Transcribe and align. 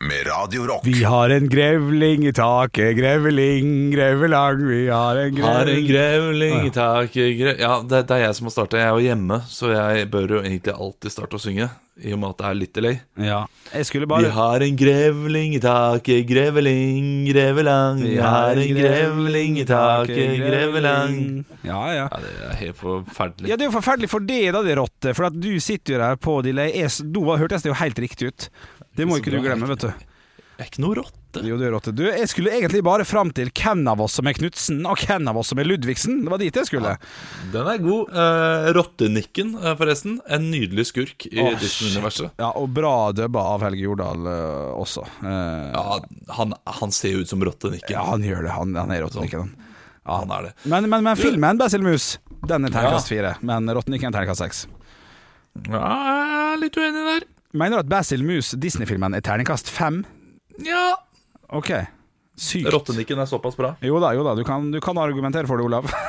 med 0.00 0.26
Radio 0.26 0.62
Rock. 0.66 0.86
Vi 0.86 1.04
har 1.04 1.30
en 1.30 1.48
grevling 1.48 2.26
i 2.26 2.32
taket, 2.32 2.96
grevling, 2.96 3.90
grevelang, 3.90 4.60
vi 4.68 4.88
har 4.88 5.16
en 5.16 5.40
Har 5.42 5.60
en 5.66 5.66
grevling 5.66 5.88
grevling 5.88 6.66
i 6.68 6.70
taket 6.70 7.34
gre 7.40 7.56
Ja, 7.58 7.80
det, 7.82 8.04
det 8.06 8.14
er 8.14 8.28
jeg 8.28 8.36
som 8.38 8.46
har 8.46 8.54
starta. 8.54 8.78
Jeg 8.78 8.86
er 8.86 8.94
jo 8.94 9.08
hjemme, 9.08 9.40
så 9.50 9.72
jeg 9.74 10.06
bør 10.12 10.36
jo 10.36 10.42
egentlig 10.44 10.76
alltid 10.76 11.14
starte 11.16 11.40
å 11.40 11.42
synge. 11.42 11.66
I 11.98 12.12
og 12.14 12.20
med 12.22 12.30
at 12.30 12.38
det 12.38 12.46
er 12.46 12.54
litt 12.60 12.74
delay. 12.78 12.98
Ja, 13.26 13.40
jeg 13.72 13.86
skulle 13.88 14.06
Vi 14.06 14.30
har 14.30 14.62
en 14.62 14.76
grevling 14.78 15.56
i 15.58 15.60
taket, 15.64 16.28
greveling, 16.30 17.26
grevelang. 17.26 17.98
Vi 18.04 18.14
har 18.22 18.54
en 18.54 18.78
grevling 18.78 19.58
i 19.58 19.66
taket, 19.66 20.36
grevelang. 20.38 21.18
Ja, 21.66 21.82
ja. 21.90 22.06
Ja, 22.06 22.22
det 22.22 22.34
er 22.52 22.56
helt 22.62 22.78
forferdelig. 22.78 23.50
Ja, 23.50 23.58
Det 23.58 23.66
er 23.66 23.72
jo 23.72 23.78
forferdelig 23.80 24.12
for 24.14 24.22
det, 24.22 24.44
da, 24.54 24.62
det 24.62 24.78
rotte. 24.78 25.10
For 25.18 25.26
at 25.26 25.42
du 25.42 25.50
sitter 25.58 25.96
jo 25.98 26.02
der 26.06 26.22
på 26.22 26.38
delay. 26.46 26.70
Jeg 26.84 27.10
Nå 27.10 27.26
hørtes 27.34 27.66
det 27.66 27.72
jo 27.74 27.80
helt 27.82 27.98
riktig 27.98 28.30
ut. 28.30 28.50
Det 28.98 29.06
må 29.06 29.18
ikke 29.20 29.30
du 29.30 29.42
glemme, 29.42 29.66
vet 29.70 29.84
du. 29.88 29.97
Jeg 30.58 30.64
er 30.66 30.70
ikke 30.72 30.82
noe 30.82 30.96
rotte. 30.98 31.40
Jo, 31.46 31.54
du 31.54 31.62
er 31.62 31.70
rotte. 31.70 31.92
Du, 31.94 32.00
jeg 32.02 32.26
skulle 32.32 32.50
egentlig 32.50 32.80
bare 32.82 33.04
fram 33.06 33.28
til 33.30 33.46
hvem 33.54 33.84
av 33.92 34.00
oss 34.02 34.16
som 34.18 34.26
er 34.26 34.34
Knutsen, 34.34 34.80
og 34.90 34.98
hvem 35.06 35.28
av 35.30 35.36
oss 35.38 35.52
som 35.52 35.60
er 35.62 35.68
Ludvigsen. 35.70 36.16
Det 36.24 36.32
var 36.32 36.40
dit 36.42 36.56
jeg 36.58 36.66
skulle. 36.66 36.96
Den 37.52 37.68
er 37.70 37.78
god. 37.84 38.10
Eh, 38.10 38.66
Rottenikken, 38.74 39.52
eh, 39.62 39.76
forresten. 39.78 40.16
En 40.26 40.48
nydelig 40.50 40.88
skurk 40.90 41.28
i 41.30 41.44
Disney-universet. 41.62 42.32
Ja, 42.42 42.48
Og 42.58 42.72
bra 42.74 43.12
dubba 43.14 43.44
av 43.54 43.62
Helge 43.68 43.86
Jordal 43.86 44.26
eh, 44.26 44.74
også. 44.82 45.06
Eh, 45.22 45.70
Ja, 45.78 46.00
han, 46.40 46.56
han 46.80 46.90
ser 46.98 47.14
jo 47.14 47.22
ut 47.22 47.30
som 47.30 47.46
Rottenikken. 47.46 47.94
ja, 47.94 48.02
han 48.10 48.26
gjør 48.26 48.42
det. 48.48 48.50
Han, 48.58 48.74
han 48.82 48.90
er 48.98 49.06
rottenikken. 49.06 49.46
han. 49.46 49.54
Ja, 50.08 50.18
han 50.24 50.34
er 50.40 50.48
det. 50.48 50.52
Men, 50.74 50.90
men, 50.90 51.04
men 51.06 51.22
filmen 51.22 51.58
Basil 51.62 51.86
Mus, 51.86 52.16
den 52.50 52.66
er 52.66 52.74
terningkast 52.74 53.14
fire. 53.14 53.36
Men 53.46 53.70
rottenikken 53.78 54.10
er 54.10 54.18
terningkast 54.18 54.42
seks. 54.42 54.66
Ja, 55.70 55.86
jeg 55.86 56.52
er 56.52 56.62
litt 56.66 56.76
uenig 56.82 57.06
der. 57.14 57.30
Mener 57.54 57.78
du 57.78 57.86
at 57.86 57.90
Basil 57.94 58.26
Mus, 58.26 58.56
Disney-filmen, 58.58 59.14
er 59.14 59.22
terningkast 59.24 59.70
fem? 59.70 60.02
Ja. 60.64 60.98
Ok, 61.54 61.70
sykt. 62.36 62.68
Rottenikken 62.72 63.18
er 63.22 63.26
såpass 63.30 63.56
bra. 63.56 63.74
Jo 63.84 64.00
da, 64.02 64.12
jo 64.16 64.24
da, 64.26 64.34
du 64.34 64.44
kan, 64.44 64.70
du 64.74 64.80
kan 64.84 64.98
argumentere 64.98 65.46
for 65.48 65.60
det, 65.60 65.68
Olav. 65.68 65.86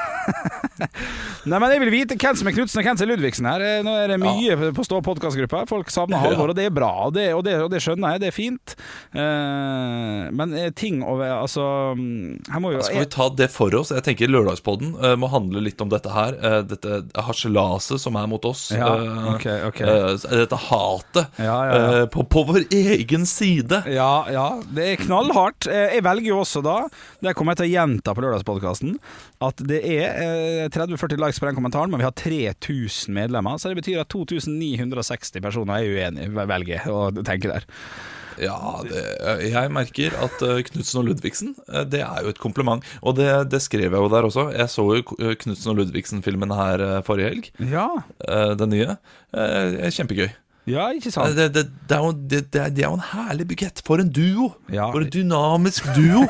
Nei, 1.49 1.57
men 1.59 1.71
Jeg 1.73 1.81
vil 1.83 1.91
vite 1.93 2.15
hvem 2.19 2.37
som 2.39 2.47
er 2.49 2.55
Knutsen 2.55 2.79
og 2.81 2.85
hvem 2.87 2.97
som 2.99 3.05
er 3.05 3.11
Ludvigsen 3.13 3.47
her. 3.49 3.63
Eh, 3.63 3.79
Nå 3.85 3.93
er 3.99 4.11
det 4.13 4.17
mye 4.21 4.71
på 4.75 4.85
Stå 4.87 4.99
podkastgruppa. 5.05 5.63
Folk 5.69 5.91
savner 5.93 6.21
Halvor, 6.23 6.51
og 6.53 6.57
det 6.57 6.67
er 6.69 6.73
bra. 6.75 6.89
Og 7.07 7.13
det, 7.15 7.27
og 7.35 7.43
det, 7.47 7.55
og 7.63 7.69
det 7.73 7.81
skjønner 7.83 8.15
jeg, 8.15 8.23
det 8.23 8.29
er 8.31 8.35
fint. 8.35 8.75
Uh, 9.15 10.27
men 10.35 10.53
eh, 10.57 10.69
ting 10.75 11.01
over 11.03 11.29
Altså 11.39 11.63
mm, 11.97 12.51
Her 12.53 12.61
må 12.61 12.71
jo 12.73 12.81
Skal 12.85 13.03
vi 13.03 13.09
ta 13.11 13.25
det 13.39 13.47
for 13.51 13.73
oss? 13.79 13.91
Jeg 13.95 14.05
tenker 14.05 14.29
Lørdagspodden 14.31 14.93
uh, 14.99 15.13
må 15.19 15.29
handle 15.31 15.63
litt 15.65 15.81
om 15.83 15.91
dette 15.91 16.11
her. 16.13 16.37
Uh, 16.43 16.59
dette 16.67 16.99
harselaset 17.25 18.01
som 18.01 18.17
er 18.19 18.27
mot 18.29 18.43
oss. 18.47 18.67
Ja, 18.75 18.89
eh, 18.95 19.29
ok, 19.33 19.47
ok. 19.69 19.81
eh, 19.81 20.27
dette 20.43 20.59
hatet 20.69 21.39
Ja, 21.41 21.57
ja, 21.69 21.79
ja. 21.99 22.05
på, 22.11 22.23
på 22.29 22.43
vår 22.49 22.67
egen 22.75 23.25
side. 23.29 23.81
Ja, 23.91 24.11
ja, 24.31 24.47
det 24.75 24.87
er 24.93 25.01
knallhardt. 25.03 25.67
Jeg 25.69 26.03
velger 26.05 26.31
jo 26.33 26.41
også 26.43 26.63
da, 26.65 26.77
det 27.23 27.35
kommer 27.37 27.55
jeg 27.55 27.61
til 27.63 27.69
å 27.69 27.73
gjenta 27.73 28.15
på 28.15 28.23
lørdagspodkasten, 28.25 28.95
at 29.45 29.63
det 29.69 29.79
er 29.87 30.08
30-40 30.75 31.19
likes 31.21 31.41
på 31.41 31.49
den 31.49 31.57
kommentaren, 31.57 31.91
men 31.91 32.01
vi 32.01 32.07
har 32.07 32.15
3000 32.17 33.13
medlemmer. 33.15 33.59
Så 33.59 33.71
det 33.71 33.79
betyr 33.81 34.01
at 34.03 34.11
2960 34.13 35.43
personer 35.43 35.79
er 35.79 35.91
uenige, 35.97 36.47
velger 36.49 36.89
å 36.93 37.03
tenke 37.19 37.51
der. 37.51 37.67
Ja, 38.39 38.57
det, 38.87 39.01
jeg 39.49 39.71
merker 39.75 40.15
at 40.23 40.43
uh, 40.45 40.59
Knutsen 40.69 41.01
og 41.01 41.09
Ludvigsen, 41.09 41.53
eh, 41.67 41.85
det 41.91 42.01
er 42.05 42.23
jo 42.23 42.33
et 42.33 42.41
kompliment. 42.41 42.83
Og 43.03 43.17
det, 43.19 43.27
det 43.51 43.61
skrev 43.65 43.89
jeg 43.89 43.99
jo 43.99 44.11
der 44.11 44.27
også. 44.27 44.49
Jeg 44.55 44.71
så 44.71 44.85
jo 44.95 45.33
Knutsen 45.43 45.73
og 45.73 45.81
Ludvigsen-filmen 45.81 46.55
her 46.55 46.85
eh, 46.85 46.99
forrige 47.07 47.33
helg. 47.33 47.49
Ja, 47.71 47.89
eh, 48.27 48.53
den 48.59 48.73
nye. 48.75 48.95
Eh, 49.35 49.89
kjempegøy. 49.95 50.29
Ja 50.69 50.85
ikke 50.95 51.09
Eh, 51.09 51.13
sant? 51.15 51.35
Det, 51.37 51.47
det, 51.55 51.63
det, 51.89 51.95
er 51.97 52.03
jo, 52.05 52.11
det, 52.31 52.39
er, 52.55 52.69
det 52.75 52.83
er 52.83 52.87
jo 52.87 52.97
en 52.97 53.05
herlig 53.11 53.47
bukett. 53.49 53.81
For 53.85 53.99
en 54.03 54.09
duo! 54.13 54.49
Ja. 54.71 54.87
For 54.93 55.01
en 55.05 55.09
dynamisk 55.13 55.89
duo! 55.95 56.25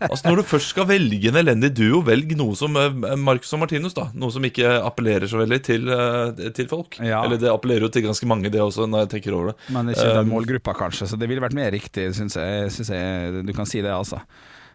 altså 0.00 0.28
Når 0.28 0.40
du 0.40 0.44
først 0.50 0.72
skal 0.74 0.86
velge 0.90 1.30
en 1.32 1.38
elendig 1.40 1.72
duo, 1.78 2.00
velg 2.06 2.34
noe 2.38 2.56
som 2.58 2.76
eh, 2.80 2.90
Marcus 3.20 3.52
og 3.56 3.62
Martinus. 3.64 3.94
da 3.96 4.08
Noe 4.14 4.32
som 4.34 4.44
ikke 4.46 4.70
appellerer 4.86 5.30
så 5.30 5.40
veldig 5.42 5.60
til, 5.66 5.88
eh, 5.94 6.50
til 6.56 6.68
folk. 6.70 6.98
Ja. 7.02 7.22
Eller 7.24 7.40
det 7.42 7.50
appellerer 7.52 7.86
jo 7.88 7.92
til 7.94 8.06
ganske 8.06 8.28
mange, 8.30 8.50
det 8.52 8.62
også, 8.62 8.86
når 8.90 9.04
jeg 9.06 9.12
tenker 9.16 9.36
over 9.38 9.52
det. 9.52 9.58
Men 9.74 9.90
ikke 9.94 10.06
den 10.10 10.20
Um, 10.20 10.32
målgruppa, 10.34 10.74
kanskje, 10.76 11.06
så 11.10 11.16
det 11.18 11.28
ville 11.30 11.42
vært 11.42 11.54
mer 11.56 11.70
riktig, 11.72 12.10
syns 12.16 12.36
jeg. 12.36 12.70
Synes 12.74 12.90
jeg. 12.92 13.44
Du 13.46 13.52
kan 13.56 13.66
si 13.68 13.80
det, 13.82 13.90
altså. 13.94 14.20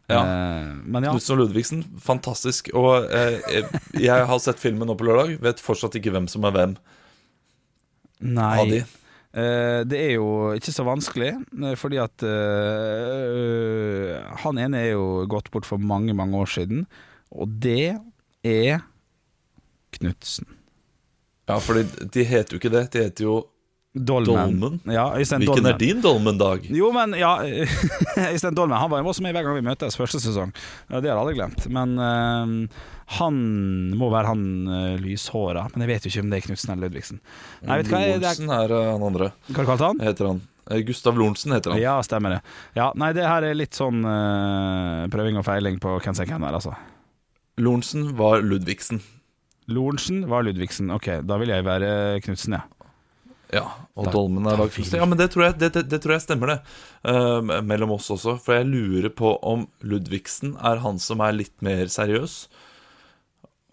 Ja. 0.09 0.19
Eh, 0.21 0.73
men 0.85 1.05
ja. 1.05 1.11
Knutsen 1.15 1.33
og 1.35 1.39
Ludvigsen, 1.43 1.79
fantastisk. 2.01 2.69
Og 2.77 3.07
eh, 3.09 3.39
jeg- 3.51 3.79
jeg 4.05 4.25
har 4.29 4.39
sett 4.43 4.59
filmen 4.61 4.87
nå 4.89 4.95
på 4.97 5.05
lørdag, 5.07 5.39
vet 5.41 5.61
fortsatt 5.63 5.95
ikke 5.99 6.11
hvem 6.13 6.27
som 6.29 6.45
er 6.45 6.51
hvem 6.55 6.75
Nei. 8.19 8.59
av 8.59 8.69
de. 8.71 8.83
Eh, 9.35 9.81
det 9.83 9.99
er 9.99 10.13
jo 10.15 10.27
ikke 10.55 10.71
så 10.71 10.85
vanskelig, 10.87 11.33
eh, 11.35 11.75
fordi 11.75 11.99
at 11.99 12.23
uh, 12.23 14.13
Han 14.45 14.61
ene 14.63 14.79
er 14.79 14.93
jo 14.93 15.25
gått 15.27 15.49
bort 15.51 15.67
for 15.67 15.81
mange, 15.81 16.15
mange 16.15 16.39
år 16.39 16.47
siden, 16.53 16.85
og 17.35 17.57
det 17.59 17.97
er 18.45 18.85
Knutsen. 19.95 20.47
Ja, 21.47 21.59
for 21.63 21.77
de 21.79 22.23
heter 22.27 22.55
jo 22.55 22.59
ikke 22.59 22.71
det. 22.73 22.87
De 22.91 23.03
heter 23.05 23.27
jo 23.27 23.35
Dolmen. 23.95 24.59
Dolmen? 24.59 24.79
Ja, 24.91 25.05
Hvilken 25.15 25.45
Dolmen. 25.45 25.69
er 25.71 25.77
din 25.79 26.01
Dolmen-dag? 26.03 26.65
Jo, 26.67 26.89
men 26.91 27.13
ja 27.15 27.37
Øystein 28.33 28.55
Dolmen 28.57 28.75
Han 28.75 28.91
var 28.91 28.99
jo 28.99 29.07
også 29.07 29.23
med 29.23 29.31
hver 29.31 29.45
gang 29.47 29.55
vi 29.55 29.63
møtes 29.63 29.95
første 29.95 30.19
sesong. 30.19 30.51
Det 30.89 30.97
har 30.97 31.07
jeg 31.07 31.15
aldri 31.15 31.37
glemt. 31.37 31.63
Men 31.71 31.93
uh, 31.95 32.89
han 33.15 33.37
må 33.95 34.09
være 34.11 34.33
han 34.33 34.43
uh, 34.67 34.97
lyshåra. 34.99 35.69
Men 35.71 35.85
jeg 35.85 35.93
vet 35.93 36.07
jo 36.07 36.11
ikke 36.11 36.25
om 36.25 36.33
det 36.33 36.41
er 36.41 36.47
Knutsen 36.49 36.73
eller 36.75 36.89
Ludvigsen. 36.89 37.21
Nei, 37.63 37.79
vet 37.79 37.93
hva 37.93 38.03
jeg- 38.03 38.19
det 38.25 38.33
er, 38.33 38.51
er 38.57 38.75
eh, 38.81 38.91
han 38.91 39.07
andre. 39.13 39.31
Hva 39.53 39.67
kalte 39.71 39.89
han? 39.93 40.03
Heter 40.03 40.31
han. 40.33 40.43
Gustav 40.83 41.15
Lorentzen 41.15 41.53
heter 41.55 41.71
han. 41.75 41.79
Ja, 41.79 41.95
stemmer 42.03 42.35
det. 42.35 42.39
Ja, 42.75 42.89
Nei, 42.97 43.13
det 43.15 43.23
her 43.29 43.45
er 43.47 43.55
litt 43.55 43.77
sånn 43.77 44.01
uh, 44.03 45.05
prøving 45.13 45.37
og 45.39 45.45
feiling 45.47 45.79
på 45.79 45.95
hvem 46.01 46.17
som 46.17 46.25
er 46.25 46.35
her, 46.35 46.57
altså. 46.57 46.75
Lorentzen 47.61 48.09
var 48.19 48.41
Ludvigsen. 48.43 48.99
Lorentzen 49.71 50.25
var 50.27 50.43
Ludvigsen. 50.43 50.89
Ok, 50.91 51.13
da 51.23 51.37
vil 51.39 51.53
jeg 51.53 51.63
være 51.63 51.91
Knutsen, 52.25 52.57
ja. 52.59 52.65
Ja, 53.55 53.63
og 53.95 54.09
Da- 54.09 54.13
Dolmen 54.17 54.45
er 54.51 54.59
Knutsen. 54.67 54.99
Ja, 54.99 55.05
men 55.07 55.17
det 55.21 55.29
tror 55.33 55.47
jeg, 55.47 55.57
det, 55.61 55.71
det, 55.77 55.85
det 55.93 56.01
tror 56.03 56.17
jeg 56.17 56.25
stemmer, 56.25 56.53
det. 56.55 56.59
Uh, 57.07 57.61
mellom 57.63 57.95
oss 57.95 58.11
også. 58.13 58.35
For 58.43 58.57
jeg 58.59 58.67
lurer 58.69 59.09
på 59.15 59.35
om 59.47 59.65
Ludvigsen 59.87 60.57
er 60.59 60.83
han 60.83 60.99
som 60.99 61.23
er 61.23 61.35
litt 61.39 61.55
mer 61.65 61.85
seriøs. 61.91 62.39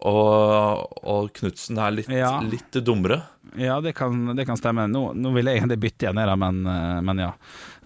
Og, 0.03 0.89
og 1.07 1.29
Knutsen 1.37 1.77
er 1.79 1.93
litt, 1.95 2.09
Ja. 2.11 2.33
litt 2.43 2.75
dummere. 2.83 3.21
Ja, 3.55 3.77
det 3.83 3.93
kan, 3.95 4.33
det 4.35 4.43
kan 4.49 4.57
stemme. 4.59 4.87
Nå, 4.91 5.13
nå 5.15 5.31
vil 5.35 5.47
jeg 5.47 5.61
egentlig 5.61 5.77
bytte 5.85 6.07
igjen, 6.07 6.19
her, 6.19 6.31
men, 6.41 6.63
eh, 6.67 6.97
men 7.05 7.21
ja. 7.21 7.29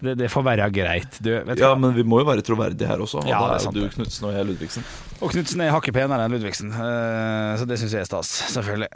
Det, 0.00 0.14
det 0.18 0.30
får 0.32 0.42
være 0.46 0.66
greit. 0.74 1.18
Du, 1.22 1.30
vet 1.46 1.58
Ja, 1.60 1.74
hva? 1.74 1.78
men 1.82 1.94
vi 1.94 2.02
må 2.08 2.22
jo 2.22 2.26
være 2.30 2.42
troverdige 2.46 2.88
her 2.90 3.02
også. 3.04 3.20
Og 3.22 3.28
Ja, 3.30 3.38
da 3.42 3.52
det 3.52 3.58
er 3.60 3.64
sant 3.66 3.78
du 3.78 3.84
Knutsen 3.92 4.28
og 4.30 4.34
jeg 4.34 4.48
Ludvigsen. 4.48 4.86
Og 5.20 5.30
Knutsen 5.34 5.62
er 5.62 5.70
hakket 5.74 5.94
penere 5.98 6.26
enn 6.26 6.34
Ludvigsen, 6.34 6.72
eh, 6.74 7.52
så 7.60 7.68
det 7.70 7.78
syns 7.82 7.94
jeg 7.98 8.02
er 8.06 8.10
stas. 8.10 8.32
Selvfølgelig. 8.54 8.90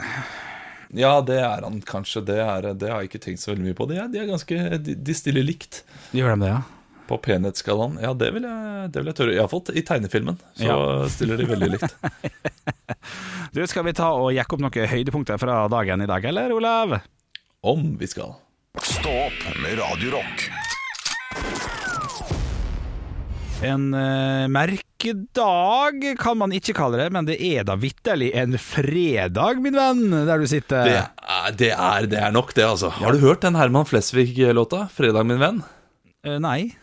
Ja, 0.93 1.15
det 1.25 1.39
er 1.41 1.63
han 1.65 1.79
kanskje. 1.81 2.21
Det, 2.27 2.37
er, 2.43 2.67
det 2.77 2.89
har 2.91 3.01
jeg 3.01 3.09
ikke 3.11 3.21
tenkt 3.25 3.41
så 3.41 3.51
veldig 3.51 3.65
mye 3.71 3.77
på. 3.77 3.87
De 3.89 3.97
er, 3.97 4.07
de 4.13 4.19
er 4.21 4.29
ganske 4.29 4.57
De, 4.85 4.95
de 4.95 5.15
stiller 5.17 5.45
likt. 5.47 5.81
Gjør 6.13 6.35
de 6.35 6.45
det, 6.45 6.51
ja? 6.53 6.61
På 7.09 7.17
penhetsskalaen? 7.19 7.97
Ja, 7.99 8.13
det 8.15 8.29
vil 8.35 8.45
jeg, 8.47 8.91
det 8.93 9.01
vil 9.01 9.09
jeg 9.11 9.17
tørre. 9.17 9.33
Iallfall 9.35 9.73
i 9.75 9.83
tegnefilmen. 9.89 10.37
Så 10.55 10.69
Ja. 10.69 10.77
stiller 11.11 11.41
de 11.41 11.49
veldig 11.49 11.71
likt. 11.75 11.97
Du, 13.53 13.59
Skal 13.69 13.85
vi 13.85 13.93
ta 13.93 14.07
og 14.17 14.31
jekke 14.33 14.55
opp 14.55 14.63
noen 14.63 14.87
høydepunkter 14.89 15.37
fra 15.41 15.59
dagen 15.69 16.01
i 16.01 16.09
dag, 16.09 16.25
eller, 16.25 16.53
Olav? 16.55 16.95
Om 17.61 17.97
vi 17.99 18.07
skal. 18.09 18.33
Stå 18.81 19.13
opp 19.27 19.43
med 19.61 19.77
Radio 19.83 20.15
En 23.63 23.89
uh, 23.95 24.45
merkedag 24.51 26.03
kan 26.19 26.39
man 26.39 26.53
ikke 26.55 26.75
kalle 26.77 26.99
det, 26.99 27.09
men 27.15 27.27
det 27.29 27.37
er 27.39 27.65
da 27.67 27.77
vitterlig 27.79 28.31
en 28.39 28.57
fredag, 28.59 29.61
min 29.63 29.77
venn, 29.77 30.05
der 30.27 30.43
du 30.43 30.47
sitter. 30.49 30.83
Det 30.87 30.99
er, 30.99 31.57
det 31.59 31.71
er, 31.73 32.07
det 32.11 32.21
er 32.21 32.35
nok, 32.35 32.53
det, 32.57 32.67
altså. 32.67 32.91
Har 32.99 33.15
du 33.15 33.23
hørt 33.23 33.43
den 33.45 33.59
Herman 33.59 33.87
Flesvig-låta? 33.89 34.87
'Fredag, 34.93 35.27
min 35.29 35.41
venn'? 35.41 35.63
Uh, 36.27 36.39
nei. 36.43 36.73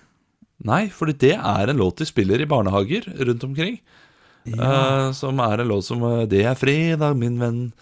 Nei, 0.60 0.84
for 0.92 1.08
det 1.08 1.36
er 1.36 1.72
en 1.72 1.80
låt 1.80 2.02
de 2.02 2.08
spiller 2.08 2.40
i 2.40 2.48
barnehager 2.48 3.06
rundt 3.16 3.44
omkring. 3.46 3.80
Eh, 4.48 5.12
som 5.12 5.40
er 5.40 5.60
en 5.60 5.68
låt 5.68 5.84
som 5.84 6.00
'Det 6.28 6.44
er 6.44 6.54
fredag, 6.54 7.16
min 7.16 7.38
venn'. 7.38 7.72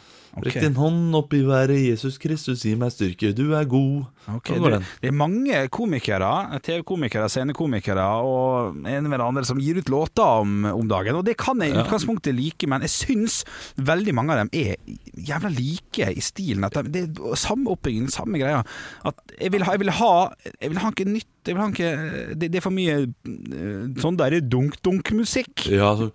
Rekk 0.44 0.60
din 0.62 0.76
hånd 0.78 1.16
opp 1.18 1.34
i 1.36 1.42
været, 1.46 1.76
Jesus 1.82 2.18
Kristus, 2.20 2.64
gi 2.66 2.74
meg 2.78 2.92
styrke, 2.94 3.32
du 3.36 3.52
er 3.56 3.66
god. 3.68 4.06
Ok, 4.28 4.50
går 4.60 4.74
du, 4.76 4.88
det 5.02 5.08
er 5.08 5.16
mange 5.16 5.60
komikere, 5.72 6.30
TV-komikere, 6.64 7.30
scenekomikere 7.32 8.04
og 8.24 8.76
en 8.82 9.06
eller 9.06 9.14
annen 9.16 9.26
andre 9.30 9.44
som 9.48 9.60
gir 9.62 9.80
ut 9.80 9.88
låter 9.92 10.44
om, 10.44 10.66
om 10.68 10.90
dagen. 10.90 11.16
Og 11.16 11.24
det 11.26 11.38
kan 11.40 11.60
jeg 11.64 11.72
i 11.72 11.78
utgangspunktet 11.80 12.36
like, 12.36 12.68
men 12.68 12.84
jeg 12.84 12.94
syns 12.94 13.40
veldig 13.80 14.14
mange 14.16 14.36
av 14.36 14.42
dem 14.44 14.52
er 14.52 14.76
jævla 15.16 15.52
like 15.54 16.10
i 16.12 16.24
stilen. 16.24 16.68
At 16.68 16.76
de, 16.76 16.92
det 16.92 17.06
er 17.16 17.40
samme 17.40 17.72
oppbygging, 17.72 18.10
samme 18.12 18.40
greia. 18.40 18.60
At 19.08 19.18
jeg 19.38 19.54
vil 19.54 19.64
ha, 19.64 19.74
jeg 19.74 19.84
vil 19.86 19.94
ha, 20.00 20.12
jeg 20.58 20.74
vil 20.74 20.82
ha 20.84 20.92
ikke 20.92 21.08
nytt. 21.08 21.34
Jeg 21.48 21.56
vil 21.56 21.62
ha 21.62 21.68
ikke, 21.72 21.92
det, 22.36 22.50
det 22.52 22.58
er 22.60 22.64
for 22.64 22.76
mye 22.76 22.96
eh, 23.08 23.84
sånn 24.02 24.18
der 24.20 24.36
dunk-dunk-musikk. 24.44 25.70
Ja, 25.72 25.94
så 25.96 26.10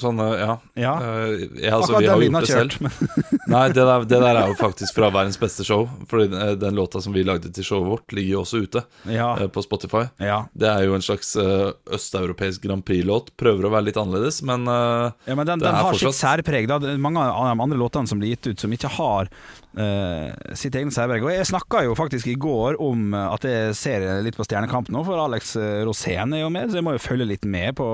Sånn, 0.00 0.18
ja. 0.38 0.56
Ja. 0.78 0.92
Eh, 1.02 1.44
ja 1.62 1.76
altså, 1.76 1.96
Akkurat 1.96 2.02
vi 2.02 2.06
den 2.08 2.20
lyden 2.22 2.38
har 2.38 2.46
kjørt. 2.48 2.76
Nei, 3.52 3.64
det 3.74 3.84
der, 3.88 4.04
det 4.08 4.20
der 4.22 4.38
er 4.42 4.50
jo 4.52 4.56
faktisk 4.58 4.96
fra 4.96 5.10
verdens 5.14 5.38
beste 5.40 5.66
show. 5.66 5.86
Fordi 6.10 6.28
eh, 6.32 6.54
den 6.60 6.76
låta 6.78 7.02
som 7.04 7.14
vi 7.14 7.24
lagde 7.26 7.52
til 7.54 7.66
showet 7.66 7.90
vårt, 7.90 8.14
ligger 8.16 8.36
jo 8.38 8.42
også 8.44 8.62
ute 8.66 8.84
Ja. 9.12 9.32
eh, 9.38 9.48
på 9.52 9.64
Spotify. 9.64 10.04
Ja. 10.22 10.42
Det 10.54 10.70
er 10.70 10.86
jo 10.88 10.96
en 10.98 11.04
slags 11.04 11.34
østeuropeisk 11.36 12.64
Grand 12.66 12.84
Prix-låt. 12.86 13.32
Prøver 13.40 13.68
å 13.68 13.72
være 13.76 13.88
litt 13.90 14.00
annerledes, 14.00 14.42
men 14.46 14.66
Ja, 14.68 15.34
men 15.36 15.46
den, 15.48 15.62
den 15.62 15.74
har 15.74 15.90
fortsatt- 15.92 16.14
sitt 16.16 16.22
særpreg. 16.22 16.68
Da. 16.70 16.78
Mange 17.00 17.22
av 17.22 17.50
de 17.52 17.62
andre 17.66 17.78
låtene 17.80 18.08
som 18.08 18.20
blir 18.22 18.34
gitt 18.36 18.52
ut, 18.52 18.60
som 18.62 18.72
ikke 18.72 18.90
har 18.96 19.28
uh, 19.78 20.54
sitt 20.58 20.74
eget 20.78 20.92
særpreg. 20.94 21.24
Og 21.24 21.32
Jeg 21.32 21.48
snakka 21.48 21.82
jo 21.86 21.94
faktisk 21.98 22.28
i 22.32 22.36
går 22.40 22.78
om 22.82 23.12
at 23.16 23.44
jeg 23.48 23.74
ser 23.78 24.06
litt 24.24 24.36
på 24.38 24.46
Stjernekamp 24.46 24.90
nå, 24.92 25.02
for 25.06 25.20
Alex 25.22 25.54
Rosén 25.86 26.34
er 26.36 26.44
jo 26.44 26.50
med, 26.52 26.70
så 26.72 26.80
jeg 26.80 26.86
må 26.86 26.94
jo 26.96 27.02
følge 27.02 27.26
litt 27.28 27.46
med 27.48 27.74
på, 27.78 27.88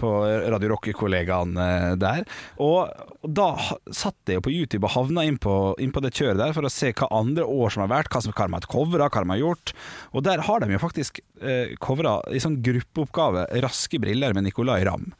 på 0.00 0.10
Radio 0.52 0.72
Rock-kollegaen 0.74 1.56
eh, 1.60 1.94
der. 2.00 2.26
Og 2.62 2.90
og 3.20 3.32
da 3.36 3.50
satt 3.92 4.16
jeg 4.30 4.38
jo 4.38 4.44
på 4.46 4.52
YouTube 4.54 4.86
og 4.88 4.94
havna 4.94 5.26
inn 5.28 5.36
på, 5.36 5.52
inn 5.82 5.90
på 5.92 6.00
det 6.00 6.14
kjøret 6.16 6.38
der 6.40 6.54
for 6.56 6.64
å 6.64 6.70
se 6.72 6.88
hva 6.96 7.10
andre 7.12 7.44
år 7.44 7.74
som 7.74 7.82
har 7.84 7.90
vært, 7.92 8.08
hva 8.14 8.22
som 8.24 8.32
hva 8.32 8.46
de 8.48 8.56
har 8.56 8.68
covra, 8.72 9.10
hva 9.12 9.24
de 9.26 9.32
har 9.34 9.42
gjort. 9.42 9.72
Og 10.16 10.24
der 10.24 10.40
har 10.46 10.62
de 10.64 10.72
jo 10.72 10.80
faktisk 10.80 11.20
eh, 11.42 11.74
covra 11.84 12.14
i 12.32 12.40
sånn 12.40 12.62
gruppeoppgave 12.64 13.44
'Raske 13.60 14.00
briller' 14.00 14.32
med 14.34 14.48
Nicolay 14.48 14.86
Ramm. 14.88 15.12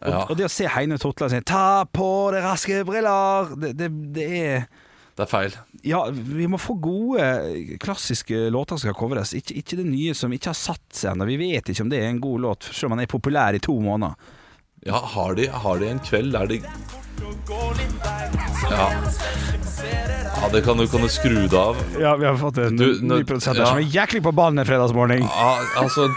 Og, 0.00 0.08
Ja. 0.08 0.20
og 0.28 0.36
det 0.36 0.46
å 0.48 0.52
se 0.52 0.68
Heine 0.68 0.98
Totland 1.00 1.32
si 1.32 1.40
'ta 1.40 1.84
på 1.92 2.10
deg 2.32 2.44
raske 2.44 2.84
briller', 2.84 3.56
det, 3.60 3.72
det, 3.76 3.88
det 4.12 4.28
er 4.44 4.68
det 5.20 5.26
er 5.26 5.30
feil. 5.30 5.56
Ja, 5.84 6.00
vi 6.10 6.46
må 6.48 6.56
få 6.60 6.74
gode, 6.80 7.24
klassiske 7.82 8.46
låter 8.52 8.78
som 8.78 8.86
skal 8.86 8.96
covres. 8.96 9.34
Ikke, 9.36 9.58
ikke 9.60 9.76
det 9.82 9.84
nye 9.90 10.14
som 10.16 10.32
ikke 10.32 10.54
har 10.54 10.56
satt 10.56 10.86
seg 10.96 11.12
ennå. 11.12 11.26
Vi 11.28 11.36
vet 11.42 11.68
ikke 11.68 11.84
om 11.84 11.90
det 11.92 12.00
er 12.00 12.08
en 12.08 12.22
god 12.24 12.40
låt, 12.46 12.70
selv 12.72 12.88
om 12.88 12.96
den 12.96 13.04
er 13.04 13.10
populær 13.10 13.56
i 13.56 13.60
to 13.60 13.76
måneder. 13.84 14.16
Ja, 14.88 14.96
har 15.12 15.36
de, 15.36 15.50
har 15.52 15.82
de 15.82 15.90
en 15.92 16.00
kveld 16.00 16.32
der 16.32 16.48
de 16.48 16.62
Ja. 18.70 18.86
ja 20.40 20.48
det 20.52 20.62
kan 20.64 20.78
du, 20.80 20.86
kan 20.88 21.04
du 21.04 21.08
skru 21.12 21.36
det 21.42 21.58
av. 21.58 21.76
Ja, 22.00 22.14
vi 22.16 22.24
har 22.24 22.38
fått 22.40 22.62
en 22.64 22.80
Du, 22.80 22.86
ny 23.02 23.20
produsent 23.28 23.60
ja. 23.60 23.66
som 23.66 23.80
er 23.82 23.92
jæklig 23.92 24.22
på 24.24 24.32
ballen 24.32 24.62
en 24.62 24.68
fredagsmorgen. 24.68 25.26
Ja, 25.26 25.50
altså, 25.82 26.08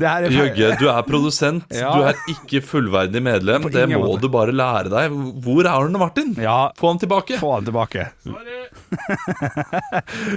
er 0.00 0.26
Jøgge, 0.32 0.70
du 0.80 0.86
er 0.88 1.02
produsent. 1.04 1.66
Ja. 1.74 1.90
Du 1.92 2.06
er 2.08 2.16
ikke 2.32 2.62
fullverdig 2.64 3.20
medlem. 3.22 3.66
Det 3.72 3.84
må 3.92 4.00
måte. 4.06 4.22
du 4.24 4.28
bare 4.32 4.52
lære 4.54 4.88
deg. 4.92 5.12
Hvor 5.44 5.60
er 5.64 5.70
Arne 5.74 5.98
Martin? 6.00 6.32
Ja, 6.40 6.70
Få 6.78 6.88
han 6.94 6.98
tilbake. 7.02 7.36
få 7.40 7.52
han 7.58 7.64
tilbake. 7.68 8.08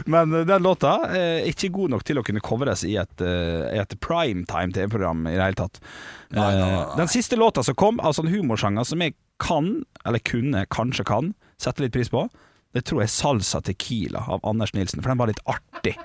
Men 0.05 0.33
eh, 0.33 0.45
den 0.45 0.63
låta 0.63 0.95
er 1.09 1.45
ikke 1.49 1.69
god 1.75 1.93
nok 1.95 2.05
til 2.07 2.19
å 2.19 2.23
kunne 2.25 2.41
covres 2.43 2.83
i 2.87 2.95
et, 3.01 3.21
eh, 3.23 3.79
et 3.81 3.95
primetime 4.03 4.73
TV-program 4.75 5.25
i 5.31 5.35
det 5.37 5.43
hele 5.43 5.59
tatt. 5.59 5.79
Nei, 6.35 6.41
nei, 6.41 6.55
nei, 6.59 6.71
nei. 6.71 6.81
Eh, 6.81 6.95
Den 6.99 7.11
siste 7.11 7.39
låta 7.39 7.63
som 7.63 7.77
kom, 7.79 7.99
altså 8.03 8.25
en 8.25 8.33
humorsjanger 8.33 8.87
som 8.87 9.03
jeg 9.03 9.15
kan, 9.41 9.71
eller 10.05 10.21
kunne, 10.25 10.65
kanskje 10.71 11.05
kan, 11.07 11.33
sette 11.61 11.83
litt 11.83 11.95
pris 11.95 12.11
på, 12.11 12.25
det 12.75 12.83
tror 12.87 13.03
jeg 13.03 13.09
er 13.09 13.15
Salsa 13.15 13.61
Tequila 13.63 14.25
av 14.35 14.43
Anders 14.47 14.73
Nilsen, 14.75 15.01
for 15.01 15.09
den 15.13 15.21
var 15.21 15.31
litt 15.31 15.43
artig. 15.47 15.95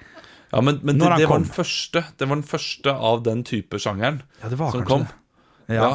Ja, 0.51 0.61
men, 0.61 0.81
men 0.83 0.99
det, 0.99 1.11
det 1.21 1.29
var 1.31 1.39
den 1.39 1.47
første 1.47 2.03
Det 2.19 2.27
var 2.27 2.41
den 2.41 2.47
første 2.47 2.95
av 2.95 3.21
den 3.23 3.45
type 3.47 3.79
sjangeren 3.79 4.23
Ja, 4.41 4.51
det 4.51 4.59
var 4.59 4.73
som 4.75 4.83
kom. 4.89 5.05
det. 5.69 5.77
Ja. 5.79 5.91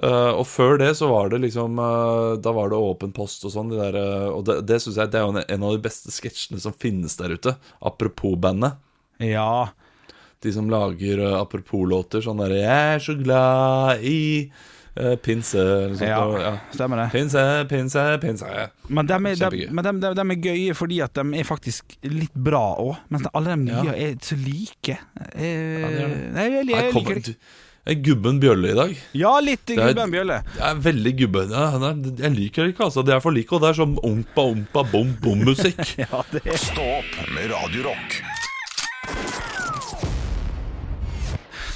Eh, 0.00 0.32
og 0.32 0.46
før 0.48 0.78
det 0.80 0.94
så 0.96 1.10
var 1.10 1.28
det 1.28 1.42
liksom 1.42 1.76
uh, 1.76 2.38
Da 2.40 2.54
var 2.56 2.70
det 2.72 2.78
åpen 2.80 3.12
post 3.12 3.44
og 3.44 3.52
sånn. 3.52 3.72
De 3.72 3.80
der, 3.80 3.98
eh, 4.00 4.28
og 4.32 4.46
det, 4.48 4.60
det 4.70 4.80
syns 4.80 5.00
jeg 5.02 5.12
det 5.12 5.20
er 5.20 5.26
jo 5.26 5.34
en, 5.34 5.42
en 5.44 5.66
av 5.68 5.76
de 5.76 5.82
beste 5.84 6.14
sketsjene 6.14 6.62
som 6.62 6.72
finnes 6.72 7.18
der 7.18 7.34
ute. 7.36 7.56
Apropos 7.84 8.38
bandet. 8.40 8.80
ja. 9.22 9.70
De 10.42 10.50
som 10.50 10.66
lager 10.66 11.20
uh, 11.22 11.36
apropos-låter. 11.38 12.18
Sånn 12.24 12.40
derre 12.42 12.56
'Jeg 12.58 12.94
er 12.96 13.02
så 13.04 13.14
glad 13.14 14.02
i 14.02 14.50
pinse' 15.24 15.56
eller 15.56 15.94
sånt. 15.96 16.08
Ja, 16.08 16.40
ja. 16.42 16.52
stemmer 16.74 17.00
det. 17.00 17.06
Pinse, 17.14 17.42
pinse, 17.70 18.02
pinse. 18.20 18.50
Men 18.92 19.06
de 19.08 19.14
er, 19.16 19.36
de, 19.50 19.66
men 19.72 19.84
de, 19.86 19.92
de, 20.02 20.12
de 20.18 20.26
er 20.36 20.40
gøye 20.44 20.74
fordi 20.76 21.00
at 21.04 21.14
de 21.16 21.24
er 21.40 21.48
faktisk 21.48 21.96
litt 22.04 22.34
bra 22.34 22.64
òg. 22.82 22.96
Mens 23.08 23.24
alle 23.32 23.54
de 23.56 23.62
nye 23.70 23.86
Ja. 23.88 23.94
er 24.10 24.16
så 24.20 24.36
like. 24.36 24.98
Jeg, 24.98 25.28
det 25.36 26.06
er. 26.06 26.16
Nei, 26.36 26.48
jeg, 26.50 26.66
jeg, 26.66 26.76
jeg 26.76 26.94
liker 26.94 27.14
det. 27.14 27.24
du- 27.32 27.60
er 27.84 27.96
Gubben 27.98 28.36
Bjølle 28.38 28.68
i 28.70 28.74
dag. 28.78 28.92
Ja, 29.18 29.32
litt 29.42 29.70
er- 29.74 29.80
Gubben 29.88 30.12
Bjølle. 30.12 30.36
Jeg 30.54 30.68
er 30.68 30.82
veldig 30.84 31.12
gubben. 31.18 31.50
Ja, 31.50 31.64
jeg 32.22 32.30
liker 32.36 32.62
det 32.68 32.74
ikke, 32.76 32.84
altså. 32.86 33.02
Det 33.02 33.16
er 33.16 33.24
for 33.24 33.32
like, 33.34 33.50
og 33.56 33.64
det 33.64 33.72
er 33.72 33.80
sånn 33.80 33.96
ompa, 34.06 34.44
ompa, 34.52 34.84
bom, 34.92 35.16
bom-musikk. 35.24 35.82
Ja, 36.04 36.22
Stå 36.54 36.86
opp 37.00 37.18
med 37.34 37.50
Radio 37.50 37.88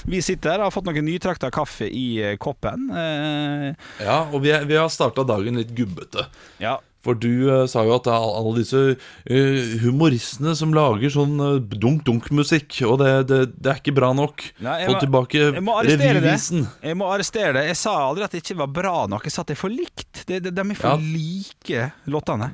Vi 0.06 0.20
sitter 0.22 0.54
her 0.54 0.62
og 0.62 0.68
har 0.68 0.74
fått 0.76 0.86
noen 0.86 1.04
nytrakta 1.06 1.50
kaffe 1.54 1.88
i 1.90 2.04
eh, 2.22 2.36
koppen. 2.38 2.90
Eh, 2.94 3.72
Ja, 4.06 4.20
og 4.30 4.40
vi, 4.44 4.52
vi 4.70 4.76
har 4.78 4.88
starta 4.92 5.24
dagen 5.26 5.58
litt 5.62 5.74
gubbete. 5.76 6.28
ja. 6.62 6.78
For 7.06 7.14
du 7.14 7.46
uh, 7.46 7.68
sa 7.70 7.84
jo 7.86 7.92
at 7.94 8.02
det 8.02 8.10
er 8.10 8.24
alle 8.34 8.52
disse 8.56 8.78
uh, 8.98 9.74
humoristene 9.78 10.56
som 10.58 10.72
lager 10.74 11.12
sånn 11.14 11.36
uh, 11.38 11.52
dunk-dunk-musikk, 11.62 12.80
og 12.88 12.96
det, 12.98 13.12
det, 13.30 13.38
det 13.62 13.70
er 13.70 13.78
ikke 13.78 13.94
bra 13.94 14.08
nok. 14.18 14.42
Nei, 14.66 14.80
jeg 14.82 14.88
Få 14.90 14.96
må- 14.96 15.02
tilbake 15.04 15.44
revyvisen. 15.86 16.64
Jeg 16.82 16.98
må 16.98 17.06
arrestere 17.14 17.52
det. 17.60 17.62
Jeg 17.68 17.78
sa 17.78 17.94
aldri 18.08 18.26
at 18.26 18.34
det 18.34 18.40
ikke 18.42 18.58
var 18.58 18.72
bra 18.80 18.96
nok. 19.12 19.22
Jeg 19.30 19.36
sa 19.36 19.44
at 19.44 19.52
det 19.52 19.54
er 19.54 19.60
for 19.62 19.70
likt. 19.70 20.24
Det, 20.26 20.40
det, 20.48 20.50
de 20.58 20.64
er 20.66 20.80
for 20.82 20.96
Ja. 20.96 20.98
like, 21.14 21.86
låtene. 22.10 22.50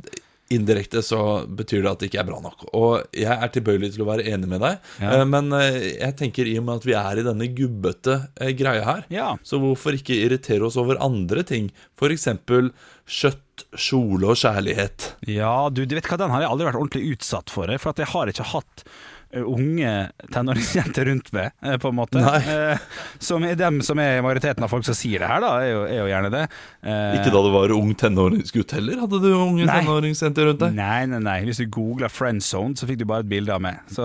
Indirekte 0.54 1.02
så 1.04 1.18
betyr 1.48 1.82
det 1.84 1.90
at 1.92 2.02
det 2.02 2.10
ikke 2.10 2.20
er 2.22 2.28
bra 2.28 2.40
nok. 2.44 2.66
Og 2.76 3.02
jeg 3.16 3.30
er 3.32 3.52
tilbøyelig 3.54 3.92
til 3.96 4.04
å 4.04 4.08
være 4.10 4.26
enig 4.32 4.48
med 4.50 4.60
deg, 4.64 4.78
Ja. 5.02 5.12
eh, 5.20 5.24
men 5.28 5.52
eh, 5.58 5.78
jeg 6.00 6.16
tenker 6.20 6.46
i 6.50 6.56
og 6.60 6.66
med 6.68 6.80
at 6.82 6.88
vi 6.88 6.96
er 6.98 7.20
i 7.22 7.26
denne 7.26 7.48
gubbete 7.56 8.18
eh, 8.40 8.52
greia 8.58 8.84
her, 8.86 9.04
Ja. 9.12 9.30
så 9.42 9.60
hvorfor 9.62 9.96
ikke 9.98 10.18
irritere 10.26 10.66
oss 10.68 10.76
over 10.80 11.00
andre 11.02 11.42
ting? 11.48 11.70
Eksempel 12.02 12.72
kjøtt, 13.06 13.62
kjole 13.78 14.26
og 14.32 14.36
kjærlighet. 14.40 15.12
Ja, 15.30 15.68
du, 15.70 15.84
du 15.86 15.94
vet 15.94 16.08
hva, 16.10 16.18
den 16.18 16.32
har 16.34 16.42
jeg 16.42 16.50
aldri 16.50 16.66
vært 16.66 16.78
ordentlig 16.80 17.12
utsatt 17.14 17.50
for. 17.52 17.70
For 17.78 17.92
at 17.94 18.02
jeg 18.02 18.10
har 18.10 18.26
ikke 18.32 18.46
hatt 18.52 18.82
unge 19.32 19.92
tenåringsjenter 20.32 21.06
rundt 21.08 21.30
meg, 21.32 21.52
eh, 21.64 21.76
på 21.80 21.88
en 21.88 21.96
måte. 21.96 22.20
Eh, 22.22 22.78
som 23.22 23.44
er 23.48 23.54
dem 23.56 23.80
som 23.82 23.98
er 24.02 24.20
majoriteten 24.24 24.62
av 24.66 24.68
folk 24.72 24.84
som 24.84 24.94
sier 24.98 25.22
det 25.24 25.28
her, 25.30 25.40
da. 25.40 25.52
Er 25.62 25.70
jo, 25.72 25.80
er 25.88 25.98
jo 26.02 26.08
gjerne 26.10 26.30
det. 26.34 26.42
Eh, 26.82 27.16
Ikke 27.20 27.32
da 27.32 27.42
du 27.46 27.50
var 27.54 27.72
ung 27.76 27.94
tenåringsgutt 27.94 28.74
heller? 28.76 29.00
Hadde 29.06 29.22
du 29.24 29.30
unge 29.32 29.66
tenåringsjenter 29.70 30.50
rundt 30.50 30.60
deg? 30.66 30.76
Nei, 30.76 31.06
nei, 31.06 31.22
nei. 31.24 31.38
Hvis 31.48 31.62
du 31.62 31.66
googla 31.66 32.10
'friendzone', 32.12 32.76
så 32.76 32.86
fikk 32.90 32.98
du 32.98 33.06
bare 33.08 33.24
et 33.24 33.28
bilde 33.32 33.54
av 33.54 33.60
meg. 33.64 33.80
Så, 33.88 34.04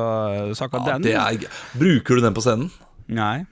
så 0.55 0.67
akkurat 0.69 0.87
Ja, 0.87 0.97
den 0.97 1.01
det 1.01 1.15
er, 1.15 1.51
bruker 1.77 2.15
du 2.15 2.21
den 2.21 2.33
på 2.37 2.41
scenen? 2.45 2.71
Nei. 3.07 3.45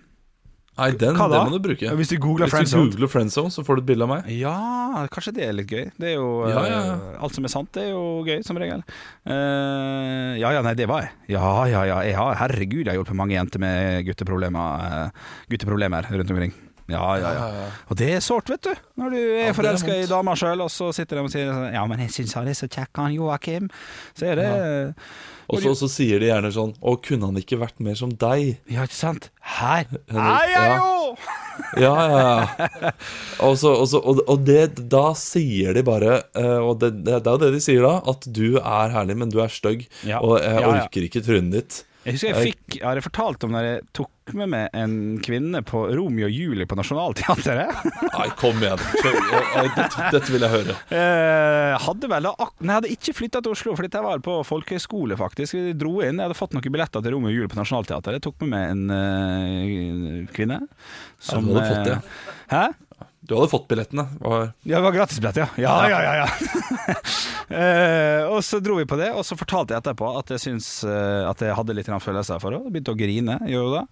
Nei, 0.76 0.90
den, 1.00 1.16
Hva 1.16 1.30
da? 1.32 1.38
den 1.40 1.54
må 1.54 1.56
du 1.56 1.64
bruke. 1.70 1.88
Hvis 1.96 2.10
du 2.12 2.18
googler 2.20 2.50
Hvis 2.50 2.52
du 2.52 2.58
friendzone? 2.58 2.90
googler 2.92 3.08
friendzone, 3.14 3.52
så 3.56 3.64
får 3.64 3.78
du 3.78 3.82
et 3.86 3.88
bilde 3.94 4.04
av 4.04 4.10
meg. 4.12 4.26
Ja, 4.36 5.06
kanskje 5.14 5.32
det 5.38 5.46
er 5.48 5.54
litt 5.56 5.70
gøy. 5.72 5.86
Det 5.96 6.10
er 6.10 6.16
jo 6.18 6.26
Ja, 6.50 6.66
ja, 6.68 6.80
ja. 6.84 6.96
eh, 7.16 7.22
Alt 7.24 7.38
som 7.38 7.48
er 7.48 7.54
sant, 7.54 7.70
det 7.78 7.86
er 7.86 7.94
jo 7.94 8.02
gøy, 8.28 8.42
som 8.44 8.60
regel. 8.60 8.84
Eh, 9.24 10.36
ja 10.42 10.52
ja, 10.52 10.62
nei, 10.66 10.74
det 10.76 10.88
var 10.92 11.06
jeg. 11.06 11.14
Ja 11.38 11.48
ja 11.72 11.86
ja. 11.88 12.02
Jeg 12.04 12.18
har, 12.20 12.36
herregud, 12.44 12.84
jeg 12.84 12.92
har 12.92 13.00
hjulpet 13.00 13.16
mange 13.16 13.38
jenter 13.38 13.64
med 13.64 14.04
gutteproblemer, 14.10 14.86
eh, 15.08 15.26
gutteproblemer 15.54 16.12
rundt 16.12 16.32
omkring. 16.36 16.54
Ja, 16.92 17.06
ja, 17.18 17.30
ja. 17.34 17.68
Og 17.90 17.98
det 17.98 18.12
er 18.14 18.20
sårt, 18.22 18.50
vet 18.52 18.62
du. 18.68 18.74
Når 19.02 19.14
du 19.16 19.18
er 19.18 19.48
Ja, 19.48 19.54
forelska 19.58 19.96
i 19.98 20.06
dama 20.10 20.36
sjøl, 20.38 20.62
og 20.62 20.70
så 20.70 20.92
sitter 20.94 21.18
de 21.18 21.24
og 21.26 21.32
sier 21.34 21.48
sånn 21.50 21.74
Ja, 21.74 21.86
men 21.90 22.04
jeg 22.04 22.12
syns 22.14 22.36
han 22.38 22.50
er 22.52 22.58
så 22.58 22.68
kjekk, 22.70 22.92
han 23.02 23.16
Joakim. 23.16 23.72
Så 24.14 24.28
er 24.30 24.38
det 24.38 24.50
Og 25.50 25.62
så, 25.64 25.74
så 25.78 25.90
sier 25.90 26.22
de 26.22 26.30
gjerne 26.30 26.52
sånn 26.54 26.76
Å, 26.78 26.94
kunne 27.02 27.32
han 27.32 27.40
ikke 27.42 27.58
vært 27.62 27.82
mer 27.82 27.98
som 27.98 28.14
deg? 28.14 28.60
Ja, 28.70 28.86
ikke 28.86 28.98
sant? 29.00 29.32
Her 29.58 29.90
er 30.14 30.54
jeg 30.54 30.78
jo! 30.78 31.18
Ja, 31.80 31.94
ja, 32.06 32.22
ja. 32.22 32.92
Og, 33.48 33.56
så, 33.58 33.72
og, 33.74 33.86
så, 33.90 34.02
og, 34.06 34.46
det, 34.46 34.76
da 34.92 35.08
sier 35.18 35.74
de 35.78 35.84
bare 35.88 36.20
eh, 36.36 36.60
Og 36.60 36.78
det, 36.82 36.92
det, 37.02 37.22
det 37.24 37.32
er 37.32 37.38
jo 37.38 37.42
det 37.46 37.52
de 37.56 37.62
sier 37.64 37.82
da, 37.86 37.96
at 38.14 38.28
du 38.30 38.60
er 38.62 38.94
herlig, 38.94 39.18
men 39.24 39.32
du 39.34 39.40
er 39.42 39.50
stygg. 39.54 39.88
Ja. 40.06 40.20
Og 40.22 40.38
jeg 40.38 40.54
Ja, 40.54 40.62
ja. 40.62 40.74
orker 40.86 41.08
ikke 41.10 41.24
trynet 41.26 41.56
ditt. 41.56 41.82
Jeg 42.06 42.14
husker 42.20 42.30
jeg 42.30 42.52
fikk 42.52 42.76
Jeg 42.78 42.86
har 42.86 43.00
fortalt 43.02 43.44
om 43.48 43.54
når 43.56 43.66
jeg 43.66 43.80
tok 43.98 44.34
med 44.38 44.50
meg 44.54 44.76
en 44.78 44.94
kvinne 45.26 45.62
på 45.66 45.80
Romeo 45.98 46.28
og 46.28 46.34
Julie 46.34 46.66
på 46.70 46.78
Nationaltheatret. 46.78 47.90
Nei, 48.16 48.28
kom 48.38 48.62
igjen. 48.62 48.82
Jeg, 49.02 49.24
jeg, 49.32 49.72
dette, 49.78 50.08
dette 50.14 50.34
vil 50.34 50.46
jeg 50.46 50.54
høre. 50.54 50.76
Eh, 50.94 51.74
hadde 51.86 52.10
vel 52.10 52.30
Nei, 52.30 52.48
jeg 52.70 52.72
hadde 52.76 52.94
ikke 52.94 53.16
flytta 53.20 53.42
til 53.46 53.54
Oslo, 53.58 53.76
for 53.78 53.86
dette 53.86 54.02
var 54.06 54.22
på 54.26 54.38
folkehøyskole, 54.50 55.18
faktisk. 55.20 55.58
Vi 55.58 55.76
dro 55.78 55.96
inn. 56.06 56.18
Jeg 56.22 56.26
hadde 56.30 56.38
fått 56.38 56.54
noen 56.58 56.66
billetter 56.74 57.06
til 57.06 57.14
Romeo 57.18 57.30
og 57.34 57.38
Julie 57.38 57.52
på 57.54 57.60
Nationaltheatret. 57.62 58.18
Jeg 58.18 58.26
tok 58.30 58.42
med 58.46 58.54
meg 58.54 58.74
en 58.74 58.98
eh, 58.98 60.34
kvinne. 60.34 60.62
Ja, 60.66 61.42
du 61.42 61.54
hadde 61.54 61.70
fått 61.74 61.90
det. 61.90 62.00
eh, 62.02 62.50
Hæ? 62.54 62.66
Du 63.26 63.34
hadde 63.34 63.50
fått 63.50 63.64
billettene. 63.72 64.04
Var, 64.22 64.52
Ja, 64.70 64.78
det 64.78 64.84
var 64.86 64.94
gratisbillett, 64.94 65.38
ja. 65.42 65.48
Ja, 65.58 65.76
ja, 65.90 66.02
ja. 66.06 66.14
ja. 66.22 66.94
Eh, 67.50 68.24
og 68.32 68.40
så 68.46 68.62
dro 68.64 68.80
vi 68.80 68.88
på 68.90 68.98
det, 69.00 69.12
og 69.14 69.26
så 69.28 69.38
fortalte 69.38 69.76
jeg 69.76 69.84
etterpå 69.84 70.14
at 70.20 70.34
jeg 70.34 70.42
syns 70.48 70.70
eh, 70.88 71.26
at 71.30 71.44
jeg 71.46 71.58
hadde 71.58 71.76
litt 71.78 71.90
grann 71.92 72.04
følelser 72.04 72.42
for 72.42 72.56
henne. 72.56 72.72
Begynte 72.74 72.96
å 72.96 73.00
grine, 73.00 73.40
gjorde 73.50 73.68
hun 73.70 73.78
da. 73.82 73.86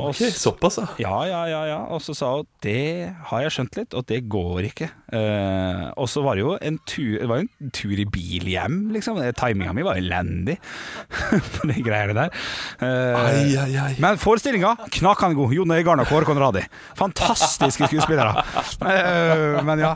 Og 0.00 0.16
såpass, 0.16 0.80
ja. 0.80 0.86
Ja, 0.98 1.18
ja, 1.28 1.40
ja, 1.46 1.58
ja. 1.68 1.76
Og 1.94 2.00
så 2.02 2.14
sa 2.18 2.32
hun 2.40 2.48
det 2.64 3.12
har 3.28 3.42
jeg 3.44 3.52
skjønt 3.54 3.76
litt, 3.78 3.94
og 3.94 4.06
det 4.08 4.22
går 4.32 4.66
ikke. 4.70 4.88
Eh, 5.14 5.82
og 6.00 6.08
så 6.10 6.22
var 6.24 6.34
det 6.34 6.42
jo 6.42 6.54
en 6.56 6.78
tur, 6.88 7.12
det 7.20 7.28
var 7.30 7.42
jo 7.42 7.46
en 7.46 7.72
tur 7.76 8.00
i 8.02 8.06
bil 8.08 8.48
hjem, 8.50 8.78
liksom. 8.96 9.20
Timinga 9.38 9.74
mi 9.76 9.84
var 9.86 10.00
elendig 10.00 10.56
på 11.54 11.68
de 11.70 11.76
greiene 11.84 12.16
der. 12.16 12.32
Eh, 12.80 13.20
Ai, 13.20 13.44
ai, 13.60 13.68
ai. 13.84 13.92
men 14.02 14.18
forestillinga 14.18 14.72
knakende 14.96 15.38
god. 15.38 15.54
Jon 15.54 15.76
Øigarden 15.76 16.02
og 16.02 16.10
Kåre 16.10 16.26
Conradi. 16.26 16.64
Fantastiske 16.98 17.90
skuespillere. 17.92 18.34
Eh, 18.84 19.60
men 19.64 19.80
ja. 19.80 19.92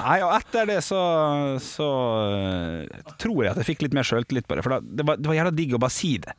Nei, 0.00 0.16
og 0.24 0.32
etter 0.36 0.66
det 0.68 0.76
så, 0.84 0.98
så 1.62 1.86
eh, 1.86 2.25
tror 3.20 3.40
jeg 3.44 3.52
at 3.52 3.62
jeg 3.62 3.68
fikk 3.70 3.86
litt 3.86 3.96
mer 3.96 4.06
sjøltillit 4.06 4.46
på 4.48 4.58
det. 4.58 4.64
For 4.66 4.76
da, 4.76 4.80
det, 4.82 5.06
var, 5.08 5.18
det 5.20 5.30
var 5.30 5.38
jævla 5.38 5.54
digg 5.56 5.74
å 5.76 5.80
bare 5.82 5.94
si 5.94 6.12
det. 6.22 6.34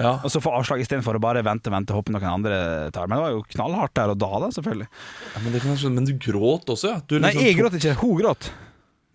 ja. 0.00 0.14
Og 0.24 0.32
så 0.32 0.42
få 0.42 0.54
avslag 0.58 0.82
istedenfor 0.84 1.18
å 1.18 1.22
bare 1.22 1.44
vente, 1.46 1.72
vente, 1.72 1.96
håpe 1.96 2.14
noen 2.14 2.28
andre 2.30 2.56
tar. 2.94 3.10
Men 3.10 3.18
det 3.18 3.26
var 3.26 3.36
jo 3.36 3.44
knallhardt 3.56 3.94
der 3.98 4.14
og 4.14 4.18
da, 4.22 4.32
da, 4.46 4.50
selvfølgelig. 4.56 4.88
ja 5.34 5.44
men, 5.44 5.54
det 5.54 5.62
kan 5.64 5.76
jeg 5.76 5.94
men 5.98 6.08
du 6.08 6.16
gråt 6.30 6.74
også, 6.76 6.94
ja? 6.94 7.04
Du 7.04 7.18
Nei, 7.18 7.30
liksom 7.30 7.46
jeg 7.48 7.60
gråt 7.60 7.78
ikke. 7.80 7.96
Hun 8.02 8.18
gråt. 8.22 8.50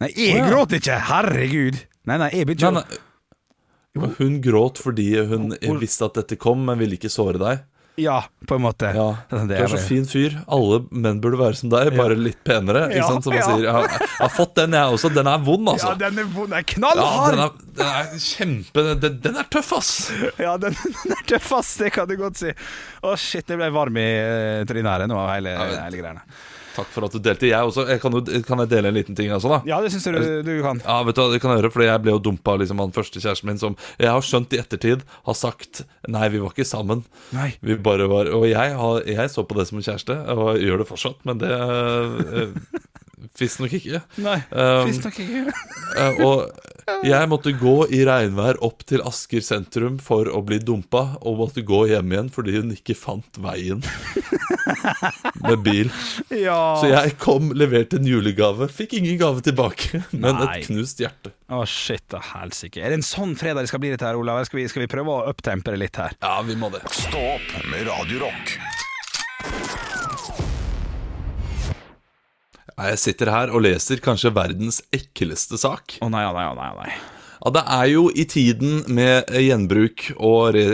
Nei, 0.04 0.12
jeg 0.12 0.34
oh, 0.36 0.40
ja. 0.42 0.48
gråt 0.52 0.74
ikke! 0.76 0.96
Herregud. 1.10 1.84
Nei, 2.06 2.18
nei, 2.22 2.32
jeg 2.36 2.50
begynte 2.50 2.84
å. 2.84 3.04
Hun 4.18 4.42
gråt 4.44 4.82
fordi 4.84 5.08
hun 5.24 5.54
Hun- 5.56 5.80
visste 5.80 6.10
at 6.10 6.18
dette 6.20 6.36
kom, 6.36 6.66
men 6.68 6.82
ville 6.82 6.98
ikke 7.00 7.12
såre 7.14 7.40
deg. 7.40 7.64
Ja, 7.98 8.18
på 8.48 8.58
en 8.58 8.64
måte. 8.66 8.90
Ja, 8.96 9.06
Det 9.48 9.56
Du 9.56 9.64
er 9.64 9.70
så 9.72 9.78
fin 9.80 10.04
fyr. 10.10 10.34
Alle 10.52 10.82
menn 10.92 11.22
burde 11.24 11.38
være 11.40 11.56
som 11.56 11.70
deg, 11.72 11.94
bare 11.96 12.18
litt 12.20 12.42
penere. 12.44 12.90
Ikke 12.92 13.06
sant? 13.08 13.24
Som 13.28 13.36
man 13.36 13.46
sier. 13.46 13.64
Jeg 13.64 13.76
har, 13.78 13.88
jeg 13.96 14.10
har 14.20 14.34
fått 14.36 14.56
den, 14.60 14.76
jeg 14.76 14.98
også. 14.98 15.12
Den 15.16 15.30
er 15.32 15.46
vond, 15.46 15.70
altså. 15.72 15.94
Ja, 15.94 16.00
den 16.04 16.20
er 16.20 16.28
vond. 16.36 16.52
Den 16.52 16.90
er 16.90 17.00
Ja, 17.00 17.14
den, 17.32 17.44
er, 17.46 17.54
den 17.80 17.94
er 18.02 18.12
kjempe 18.26 18.86
den, 19.06 19.20
den 19.24 19.40
er 19.40 19.48
tøff, 19.56 19.72
ass! 19.80 19.94
Ja, 20.42 20.58
den, 20.62 20.76
den 21.06 21.16
er 21.16 21.24
tøff, 21.32 21.54
ass. 21.60 21.72
Det 21.80 21.94
kan 21.96 22.10
du 22.12 22.18
godt 22.20 22.42
si. 22.44 22.52
Å, 23.06 23.16
shit, 23.20 23.48
jeg 23.48 23.62
ble 23.64 23.72
varm 23.76 24.02
i 24.02 24.06
uh, 24.20 24.66
trynet 24.68 24.92
her 24.92 25.08
nå, 25.12 25.22
hele, 25.32 25.56
men- 25.62 25.80
hele 25.88 26.04
greiene. 26.04 26.28
Takk 26.76 26.90
for 26.92 27.08
at 27.08 27.16
du 27.16 27.22
delte. 27.24 27.48
Jeg 27.50 27.70
også. 27.70 27.86
Jeg 27.90 28.02
kan, 28.04 28.16
jo, 28.16 28.42
kan 28.48 28.64
jeg 28.64 28.72
dele 28.74 28.92
en 28.92 28.98
liten 28.98 29.18
ting 29.18 29.32
Altså, 29.34 29.52
da? 29.52 29.62
Ja, 29.70 29.80
det 29.84 29.92
syns 29.94 30.08
jeg 30.10 30.18
du, 30.20 30.28
du 30.46 30.54
kan. 30.66 30.82
Ja, 30.84 31.00
vet 31.08 31.18
du 31.18 31.24
hva, 31.24 31.30
det 31.34 31.42
kan 31.44 31.54
jeg 31.54 31.64
gjøre, 31.64 31.74
fordi 31.76 31.90
jeg 31.90 32.04
ble 32.04 32.16
jo 32.16 32.24
dumpa 32.30 32.56
av 32.56 32.64
liksom, 32.64 32.82
han 32.84 32.96
første 32.96 33.24
kjæresten 33.24 33.52
min, 33.52 33.62
som 33.62 33.78
jeg 34.02 34.12
har 34.12 34.26
skjønt 34.26 34.56
i 34.56 34.62
ettertid 34.62 35.06
har 35.28 35.38
sagt 35.40 35.86
Nei, 36.12 36.28
vi 36.34 36.42
var 36.44 36.54
ikke 36.54 36.68
sammen. 36.68 37.06
Nei. 37.36 37.54
Vi 37.66 37.78
bare 37.82 38.10
var 38.12 38.30
Og 38.36 38.48
jeg, 38.50 38.76
har, 38.80 39.06
jeg 39.10 39.32
så 39.34 39.46
på 39.48 39.58
det 39.58 39.68
som 39.70 39.80
en 39.80 39.88
kjæreste, 39.88 40.18
og 40.36 40.60
gjør 40.62 40.84
det 40.84 40.90
fortsatt, 40.92 41.24
men 41.28 41.42
det 41.42 41.52
uh, 41.56 42.84
Visstnok 43.40 43.74
ikke. 43.78 44.02
Nei, 44.24 44.40
Um, 44.52 44.92
nok 44.92 45.20
ikke. 45.24 45.46
Eh, 45.96 46.18
og 46.26 46.50
jeg 47.08 47.28
måtte 47.32 47.54
gå 47.56 47.86
i 47.96 48.02
regnvær 48.06 48.58
opp 48.66 48.82
til 48.90 49.00
Asker 49.08 49.40
sentrum 49.46 49.96
for 50.04 50.28
å 50.28 50.42
bli 50.46 50.58
dumpa, 50.60 51.16
og 51.24 51.40
måtte 51.40 51.64
gå 51.66 51.86
hjem 51.88 52.12
igjen 52.12 52.28
fordi 52.34 52.58
hun 52.58 52.74
ikke 52.76 52.98
fant 53.00 53.40
veien 53.42 53.80
med 55.46 55.64
bil. 55.66 55.90
Ja. 56.36 56.76
Så 56.82 56.90
jeg 56.92 57.16
kom, 57.22 57.52
leverte 57.56 57.98
en 58.02 58.08
julegave, 58.10 58.68
fikk 58.70 58.98
ingen 59.00 59.18
gave 59.22 59.42
tilbake, 59.46 60.04
men 60.12 60.36
Nei. 60.42 60.46
et 60.60 60.68
knust 60.68 61.00
hjerte. 61.02 61.32
Å, 61.48 61.62
shit, 61.70 62.04
da 62.12 62.20
helsike. 62.34 62.82
Er 62.84 62.92
det 62.92 63.00
en 63.00 63.08
sånn 63.08 63.38
fredag 63.40 63.66
det 63.66 63.72
skal 63.72 63.82
bli 63.86 63.94
dette 63.94 64.06
her, 64.10 64.20
Olav? 64.20 64.44
Skal 64.50 64.62
vi, 64.64 64.68
skal 64.72 64.84
vi 64.86 64.92
prøve 64.92 65.16
å 65.16 65.30
uptempe 65.32 65.74
det 65.74 65.82
litt 65.86 66.02
her? 66.02 66.18
Ja, 66.20 66.42
vi 66.46 66.58
må 66.60 66.74
det. 66.74 66.84
Stå 66.92 67.22
opp 67.38 67.54
med 67.72 67.88
Radio 67.88 68.26
Jeg 72.76 73.00
sitter 73.00 73.32
her 73.32 73.52
og 73.56 73.64
leser 73.64 74.02
kanskje 74.04 74.34
verdens 74.36 74.82
ekleste 74.96 75.60
sak. 75.60 76.00
Å 76.04 76.10
nei, 76.12 76.26
å 76.28 76.34
nei, 76.36 76.48
å 76.52 76.56
nei. 76.58 76.72
nei. 76.82 76.96
Ja, 77.46 77.52
Det 77.54 77.62
er 77.76 77.86
jo 77.92 78.04
i 78.10 78.24
tiden 78.26 78.80
med 78.90 79.30
gjenbruk 79.30 80.08
og 80.18 80.56
eh, 80.58 80.72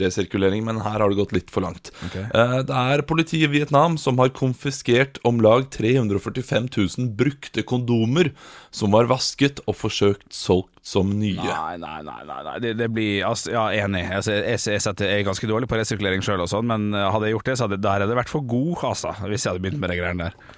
resirkulering, 0.00 0.64
men 0.64 0.80
her 0.80 0.98
har 1.02 1.10
det 1.12 1.18
gått 1.18 1.34
litt 1.36 1.50
for 1.52 1.62
langt. 1.66 1.90
Ok. 2.06 2.16
Eh, 2.16 2.54
Det 2.66 2.76
er 2.94 3.02
politiet 3.06 3.44
i 3.48 3.52
Vietnam 3.58 3.98
som 4.00 4.18
har 4.18 4.32
konfiskert 4.34 5.20
om 5.22 5.40
lag 5.44 5.68
345 5.70 6.70
000 6.74 7.10
brukte 7.18 7.62
kondomer 7.62 8.32
som 8.70 8.94
var 8.94 9.10
vasket 9.10 9.60
og 9.66 9.76
forsøkt 9.76 10.32
solgt 10.32 10.72
som 10.82 11.12
nye. 11.20 11.36
Nei, 11.36 11.76
nei, 11.82 11.98
nei, 12.06 12.22
nei. 12.24 12.54
Det, 12.64 12.72
det 12.80 12.88
blir 12.90 13.26
altså, 13.28 13.52
Ja, 13.52 13.66
enig. 13.84 14.06
Altså, 14.08 14.38
jeg, 14.38 14.58
jeg, 14.64 14.80
setter, 14.82 15.10
jeg 15.12 15.22
er 15.22 15.28
ganske 15.28 15.50
dårlig 15.50 15.68
på 15.70 15.76
resirkulering 15.78 16.24
sjøl, 16.24 16.46
sånn, 16.50 16.66
men 16.70 16.88
eh, 16.94 17.10
hadde 17.12 17.28
jeg 17.28 17.36
gjort 17.36 17.52
det, 17.52 17.58
så 17.60 17.68
hadde 17.68 17.82
der 17.84 18.06
jeg 18.06 18.18
vært 18.22 18.32
for 18.32 18.48
god, 18.48 18.88
altså. 18.94 19.12
Hvis 19.26 19.44
jeg 19.44 19.52
hadde 19.52 19.66
begynt 19.66 19.82
med 19.82 19.92
de 19.92 20.00
greiene 20.00 20.30
der. 20.30 20.56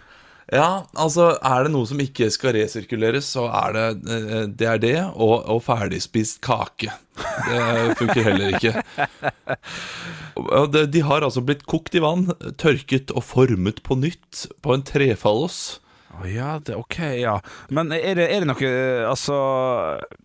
Ja, 0.52 0.84
altså 1.00 1.30
er 1.40 1.64
det 1.64 1.72
noe 1.72 1.88
som 1.88 2.00
ikke 2.02 2.28
skal 2.32 2.52
resirkuleres, 2.58 3.30
så 3.34 3.46
er 3.48 3.76
det 3.76 3.84
eh, 4.12 4.42
det, 4.52 4.66
er 4.68 4.82
det 4.82 4.96
og, 5.14 5.38
og 5.48 5.62
ferdigspist 5.64 6.42
kake. 6.44 6.92
Det 7.16 7.96
funker 7.96 8.26
heller 8.26 8.58
ikke. 8.58 8.74
De 10.92 11.02
har 11.08 11.24
altså 11.24 11.42
blitt 11.44 11.64
kokt 11.68 11.96
i 11.96 12.02
vann, 12.04 12.28
tørket 12.60 13.12
og 13.16 13.24
formet 13.24 13.80
på 13.86 13.96
nytt 14.00 14.46
på 14.64 14.76
en 14.76 14.84
trefallos. 14.84 15.81
Å 16.12 16.26
ja, 16.28 16.48
det, 16.60 16.74
ok, 16.76 16.98
ja. 17.16 17.36
Men 17.72 17.92
er 17.96 18.18
det, 18.18 18.26
er 18.28 18.42
det 18.44 18.48
noe 18.50 18.68
eh, 18.68 19.04
Altså 19.08 19.36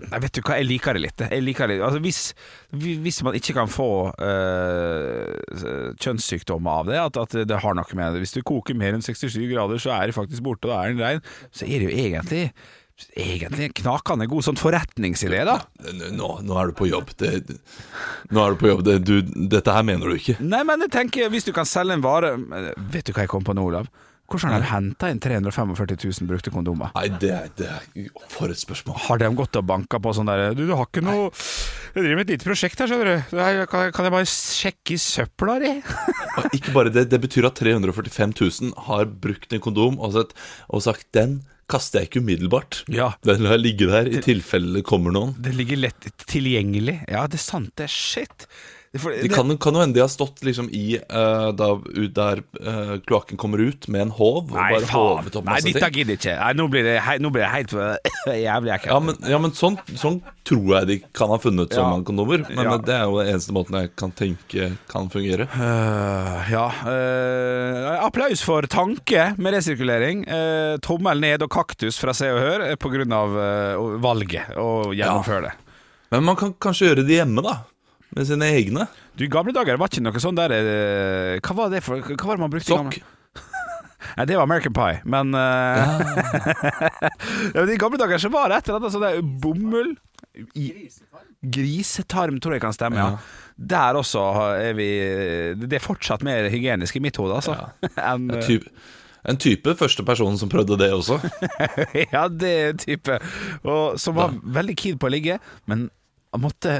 Jeg 0.01 0.23
vet 0.25 0.35
du 0.35 0.41
hva, 0.41 0.57
jeg 0.59 0.67
liker 0.67 0.97
det 0.97 1.03
litt. 1.05 1.23
Jeg 1.31 1.45
liker 1.45 1.71
det 1.71 1.77
Altså 1.79 2.01
Hvis, 2.03 2.21
hvis 2.75 3.21
man 3.23 3.37
ikke 3.39 3.55
kan 3.55 3.71
få 3.71 3.89
eh, 4.19 5.93
kjønnssykdommer 6.03 6.81
av 6.81 6.91
det, 6.91 6.97
at, 7.05 7.21
at 7.23 7.37
det 7.47 7.61
har 7.63 7.77
noe 7.77 7.99
med 7.99 8.17
det 8.17 8.25
Hvis 8.25 8.35
du 8.35 8.41
koker 8.43 8.75
mer 8.77 8.97
enn 8.97 9.05
67 9.05 9.39
grader, 9.47 9.79
så 9.81 9.95
er 9.95 10.09
det 10.09 10.17
faktisk 10.17 10.43
borte, 10.45 10.67
og 10.67 10.75
da 10.75 10.81
er 10.83 10.91
den 10.91 11.05
rein. 11.05 11.23
Så 11.55 11.69
er 11.69 11.79
det 11.79 11.87
jo 11.87 11.95
egentlig 11.95 12.43
Egentlig 13.13 13.67
en 13.67 13.75
knakende 13.77 14.25
god 14.25 14.45
sånn 14.47 14.57
forretningsidé, 14.57 15.43
da. 15.45 15.59
Nå, 16.17 16.29
nå 16.41 16.55
er 16.57 16.71
du 16.71 16.73
på 16.79 16.87
jobb. 16.89 17.11
Det, 17.21 17.29
nå 18.33 18.41
er 18.41 18.55
du 18.55 18.57
på 18.57 18.71
jobb. 18.71 18.81
Det, 18.87 18.95
du, 19.05 19.19
dette 19.53 19.75
her 19.75 19.85
mener 19.85 20.09
du 20.09 20.17
ikke. 20.17 20.39
Nei, 20.41 20.63
men 20.65 20.81
jeg 20.87 20.93
tenker, 20.95 21.29
hvis 21.29 21.45
du 21.45 21.51
kan 21.53 21.69
selge 21.69 21.93
en 21.93 22.01
vare 22.01 22.33
Vet 22.89 23.05
du 23.05 23.13
hva 23.13 23.27
jeg 23.27 23.31
kom 23.35 23.45
på 23.45 23.53
nå, 23.53 23.67
Olav? 23.69 23.91
Hvordan 24.27 24.51
har 24.51 24.63
de 24.63 24.67
henta 24.67 25.09
inn 25.11 25.21
345 25.23 25.95
000 26.19 26.27
brukte 26.27 26.51
kondomer? 26.51 26.91
Nei, 26.97 27.07
det, 27.21 27.33
det 27.59 27.67
er 27.71 28.09
For 28.33 28.51
et 28.51 28.59
spørsmål. 28.59 28.97
Har 29.05 29.21
de 29.21 29.29
gått 29.39 29.55
og 29.55 29.67
banka 29.69 30.01
på 30.03 30.11
sånn 30.17 30.27
der 30.27 30.51
Du, 30.57 30.65
du 30.67 30.73
har 30.75 30.89
ikke 30.89 31.03
noe 31.05 31.29
Jeg 31.31 32.01
driver 32.01 32.19
med 32.19 32.25
et 32.25 32.33
lite 32.35 32.47
prosjekt 32.49 32.83
her, 32.83 32.91
skjønner 32.91 33.11
du. 33.13 33.37
Kan, 33.71 33.91
kan 33.95 34.07
jeg 34.09 34.15
bare 34.17 34.29
sjekke 34.31 34.97
i 34.97 35.01
søpla 35.01 35.57
di? 35.63 35.73
Ikke 36.59 36.75
bare 36.75 36.91
det, 36.93 37.07
det 37.13 37.21
betyr 37.23 37.47
at 37.49 37.59
345 37.59 38.35
000 38.35 38.73
har 38.89 39.07
brukt 39.07 39.55
en 39.55 39.63
kondom 39.63 39.95
og, 39.97 40.17
sett, 40.17 40.35
og 40.67 40.83
sagt 40.85 41.07
'den 41.15 41.39
kaster 41.67 41.99
jeg 41.99 42.09
ikke 42.09 42.21
umiddelbart'. 42.23 42.83
Ja. 42.91 43.09
Den 43.27 43.43
lar 43.43 43.59
ligge 43.59 43.89
der 43.89 44.07
i 44.07 44.21
tilfelle 44.23 44.77
det 44.77 44.85
kommer 44.87 45.11
noen. 45.11 45.35
Det 45.43 45.55
ligger 45.55 45.81
lett 45.87 46.07
tilgjengelig. 46.27 47.01
Ja, 47.11 47.25
det 47.27 47.39
er 47.39 47.43
sant, 47.43 47.73
det 47.75 47.89
er 47.89 47.95
shit. 47.95 48.47
Det, 48.97 49.29
kan, 49.33 49.53
kan 49.61 49.77
jo 49.77 49.83
hende 49.83 49.97
de 49.97 50.03
har 50.03 50.11
stått 50.11 50.41
liksom 50.43 50.69
i 50.73 50.97
uh, 50.99 51.51
da, 51.55 51.69
ut 51.77 52.15
der 52.17 52.41
uh, 52.61 52.95
kloakken 53.07 53.37
kommer 53.39 53.61
ut, 53.63 53.87
med 53.87 54.07
en 54.07 54.13
håv. 54.17 54.49
Og 54.49 54.55
Nei, 54.57 54.71
bare 54.73 54.89
faen. 54.89 55.29
opp 55.31 55.45
Nei, 55.51 55.59
dette 55.67 55.91
gidder 55.93 56.15
jeg 56.15 56.21
ikke. 56.23 56.35
Nei, 56.41 56.49
nå 56.57 56.67
blir 56.73 56.87
det, 56.87 56.95
hei, 57.05 57.17
nå 57.21 57.31
blir 57.33 57.45
det 57.45 57.51
helt 57.53 57.75
jævlig 58.47 58.73
ekkelt. 58.75 58.91
Ja, 58.91 58.99
men, 59.03 59.21
ja, 59.31 59.39
men 59.43 59.55
sånn, 59.57 59.77
sånn 59.95 60.19
tror 60.47 60.73
jeg 60.77 60.87
de 60.89 60.97
kan 61.15 61.31
ha 61.31 61.37
funnet 61.43 61.73
Ja. 61.75 61.83
sånne 61.83 62.07
kondomer. 62.07 62.45
Men 62.49 62.65
Ja. 62.71 62.77
det 62.81 62.95
er 62.95 63.05
jo 63.05 63.17
den 63.19 63.33
eneste 63.35 63.53
måten 63.55 63.75
jeg 63.81 63.93
kan 63.99 64.13
tenke 64.15 64.69
kan 64.87 65.09
fungere. 65.11 65.49
Uh, 65.51 66.39
ja 66.49 66.65
Applaus 68.07 68.41
for 68.45 68.65
tanke 68.71 69.29
med 69.37 69.53
resirkulering. 69.57 70.23
Tommel 70.85 71.19
ned 71.21 71.43
og 71.43 71.51
kaktus 71.53 71.99
fra 71.99 72.15
Se 72.15 72.29
og 72.31 72.39
Hør 72.41 72.63
pga. 72.75 72.87
på 72.87 72.91
grunn 72.93 73.11
av 73.13 73.33
øh, 73.35 73.97
valget 74.03 74.53
å 74.55 74.93
gjennomføre 74.95 75.49
det. 75.49 75.55
Men 76.13 76.23
man 76.23 76.37
kan 76.39 76.53
kanskje 76.55 76.91
gjøre 76.91 77.03
det 77.07 77.17
hjemme, 77.19 77.43
da. 77.43 77.57
Med 78.15 78.27
sine 78.29 78.47
egne. 78.55 78.85
Du, 79.17 79.25
I 79.25 79.29
gamle 79.31 79.51
dager 79.55 79.77
var 79.81 79.89
ikke 79.91 80.03
noe 80.05 80.21
sånn 80.23 80.37
der 80.37 80.53
øh, 80.55 81.39
Hva 81.43 81.55
var 81.57 81.71
det 81.73 81.81
for 81.83 81.99
Hva 81.99 82.29
var 82.29 82.37
det 82.37 82.43
man 82.45 82.53
brukte? 82.53 82.69
i 82.71 82.75
Sokk. 82.75 82.97
gamle- 82.97 83.13
Nei, 84.17 84.25
det 84.29 84.37
var 84.37 84.45
American 84.47 84.73
Pie, 84.77 85.01
men 85.09 85.33
øh, 85.35 85.81
ja, 87.53 87.59
men 87.59 87.71
I 87.73 87.77
gamle 87.81 87.99
dager 87.99 88.21
så 88.21 88.29
var 88.33 88.47
det 88.51 88.59
et 88.61 88.69
eller 88.69 88.79
annet 88.79 88.93
sånn 88.95 89.03
der 89.07 89.19
bomull 89.43 89.91
i, 90.55 90.67
Grisetarm 91.41 92.37
tror 92.41 92.55
jeg 92.57 92.61
kan 92.63 92.75
stemme, 92.75 92.97
ja. 93.01 93.17
Der 93.57 93.97
også 93.97 94.21
er 94.61 94.75
vi 94.77 94.87
Det 95.65 95.79
er 95.79 95.83
fortsatt 95.83 96.21
mer 96.25 96.45
hygienisk 96.53 96.97
i 96.99 97.01
mitt 97.03 97.17
hode, 97.17 97.39
altså. 97.39 97.55
enn, 97.97 98.29
En 98.33 98.43
type, 98.45 98.69
en 99.27 99.39
type 99.41 99.73
første 99.79 100.05
person 100.05 100.37
som 100.39 100.49
prøvde 100.51 100.77
det 100.79 100.91
også. 100.93 101.17
ja, 102.13 102.27
det 102.29 102.51
er 102.53 102.69
en 102.75 102.81
type. 102.81 103.17
Og 103.65 103.97
som 103.99 104.15
var 104.17 104.35
veldig 104.59 104.75
keen 104.79 104.99
på 105.01 105.09
å 105.09 105.13
ligge, 105.13 105.39
men 105.67 105.87
han 106.35 106.41
måtte 106.43 106.71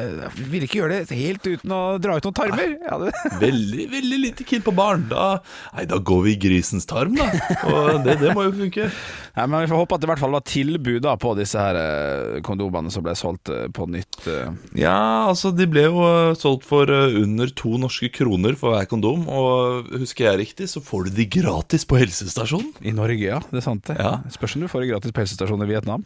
Ville 0.51 0.67
ikke 0.67 0.81
gjøre 0.81 0.97
det 1.07 1.15
helt 1.17 1.45
uten 1.47 1.71
å 1.71 1.79
dra 2.03 2.17
ut 2.19 2.25
noen 2.27 2.35
tarmer. 2.35 2.73
Ja, 2.83 2.97
det, 2.99 3.13
Veldig 3.45 3.85
veldig 3.93 4.17
lite 4.25 4.45
kid 4.47 4.65
på 4.65 4.73
barn. 4.75 5.05
Da, 5.09 5.39
nei, 5.77 5.85
da 5.89 5.97
går 6.03 6.19
vi 6.25 6.33
i 6.35 6.39
grisens 6.41 6.85
tarm, 6.89 7.15
da. 7.17 7.29
Og 7.71 8.01
det, 8.05 8.17
det 8.21 8.33
må 8.35 8.43
jo 8.49 8.51
funke. 8.57 8.89
Nei, 9.37 9.45
men 9.47 9.63
Vi 9.63 9.69
får 9.71 9.81
håpe 9.83 9.95
at 9.97 10.03
det 10.03 10.09
i 10.09 10.11
hvert 10.11 10.21
fall 10.25 10.35
var 10.35 10.43
tilbud 10.49 10.99
da 11.05 11.13
på 11.21 11.31
disse 11.39 11.61
her 11.61 11.79
eh, 11.79 12.41
kondomene 12.45 12.91
som 12.93 13.05
ble 13.05 13.15
solgt 13.17 13.51
eh, 13.53 13.67
på 13.73 13.87
nytt. 13.93 14.19
eh. 14.27 14.51
Ja, 14.83 14.97
altså 15.31 15.53
de 15.55 15.69
ble 15.71 15.87
jo 15.87 16.03
solgt 16.37 16.67
for 16.67 16.91
under 16.91 17.53
to 17.57 17.77
norske 17.81 18.11
kroner 18.13 18.57
for 18.59 18.75
hver 18.75 18.89
kondom. 18.91 19.25
Og 19.31 19.89
husker 20.03 20.27
jeg 20.31 20.41
riktig, 20.43 20.67
så 20.73 20.83
får 20.83 21.07
du 21.07 21.21
de 21.21 21.29
gratis 21.39 21.87
på 21.87 22.01
helsestasjonen. 22.03 22.73
I 22.83 22.93
Norge, 22.97 23.23
ja. 23.31 23.39
Det 23.47 23.61
er 23.63 23.67
sant, 23.69 23.87
det. 23.87 23.95
Ja. 24.01 24.17
Spørs 24.35 24.57
om 24.59 24.67
du 24.67 24.71
får 24.71 24.83
det 24.85 24.91
gratis 24.91 25.15
på 25.15 25.23
helsestasjonen 25.23 25.65
i 25.69 25.71
Vietnam. 25.71 26.03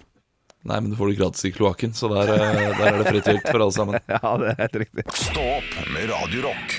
Nei, 0.64 0.82
men 0.82 0.92
du 0.92 0.96
får 0.98 1.08
det 1.08 1.16
gratis 1.16 1.46
i 1.46 1.52
kloakken, 1.52 1.94
så 1.94 2.08
der, 2.12 2.34
eh, 2.36 2.78
der 2.78 2.88
er 2.94 2.98
det 3.02 3.10
fritt 3.10 3.28
vilt 3.32 3.48
for 3.50 3.60
alle 3.66 3.72
sammen. 3.74 4.00
Ja, 4.12 4.38
det 4.38 4.52
er 4.52 4.60
helt 4.60 4.76
riktig. 4.84 5.06
Stå 5.18 5.46
opp 5.58 5.72
med 5.94 6.10
Radio 6.12 6.42
Rock. 6.46 6.76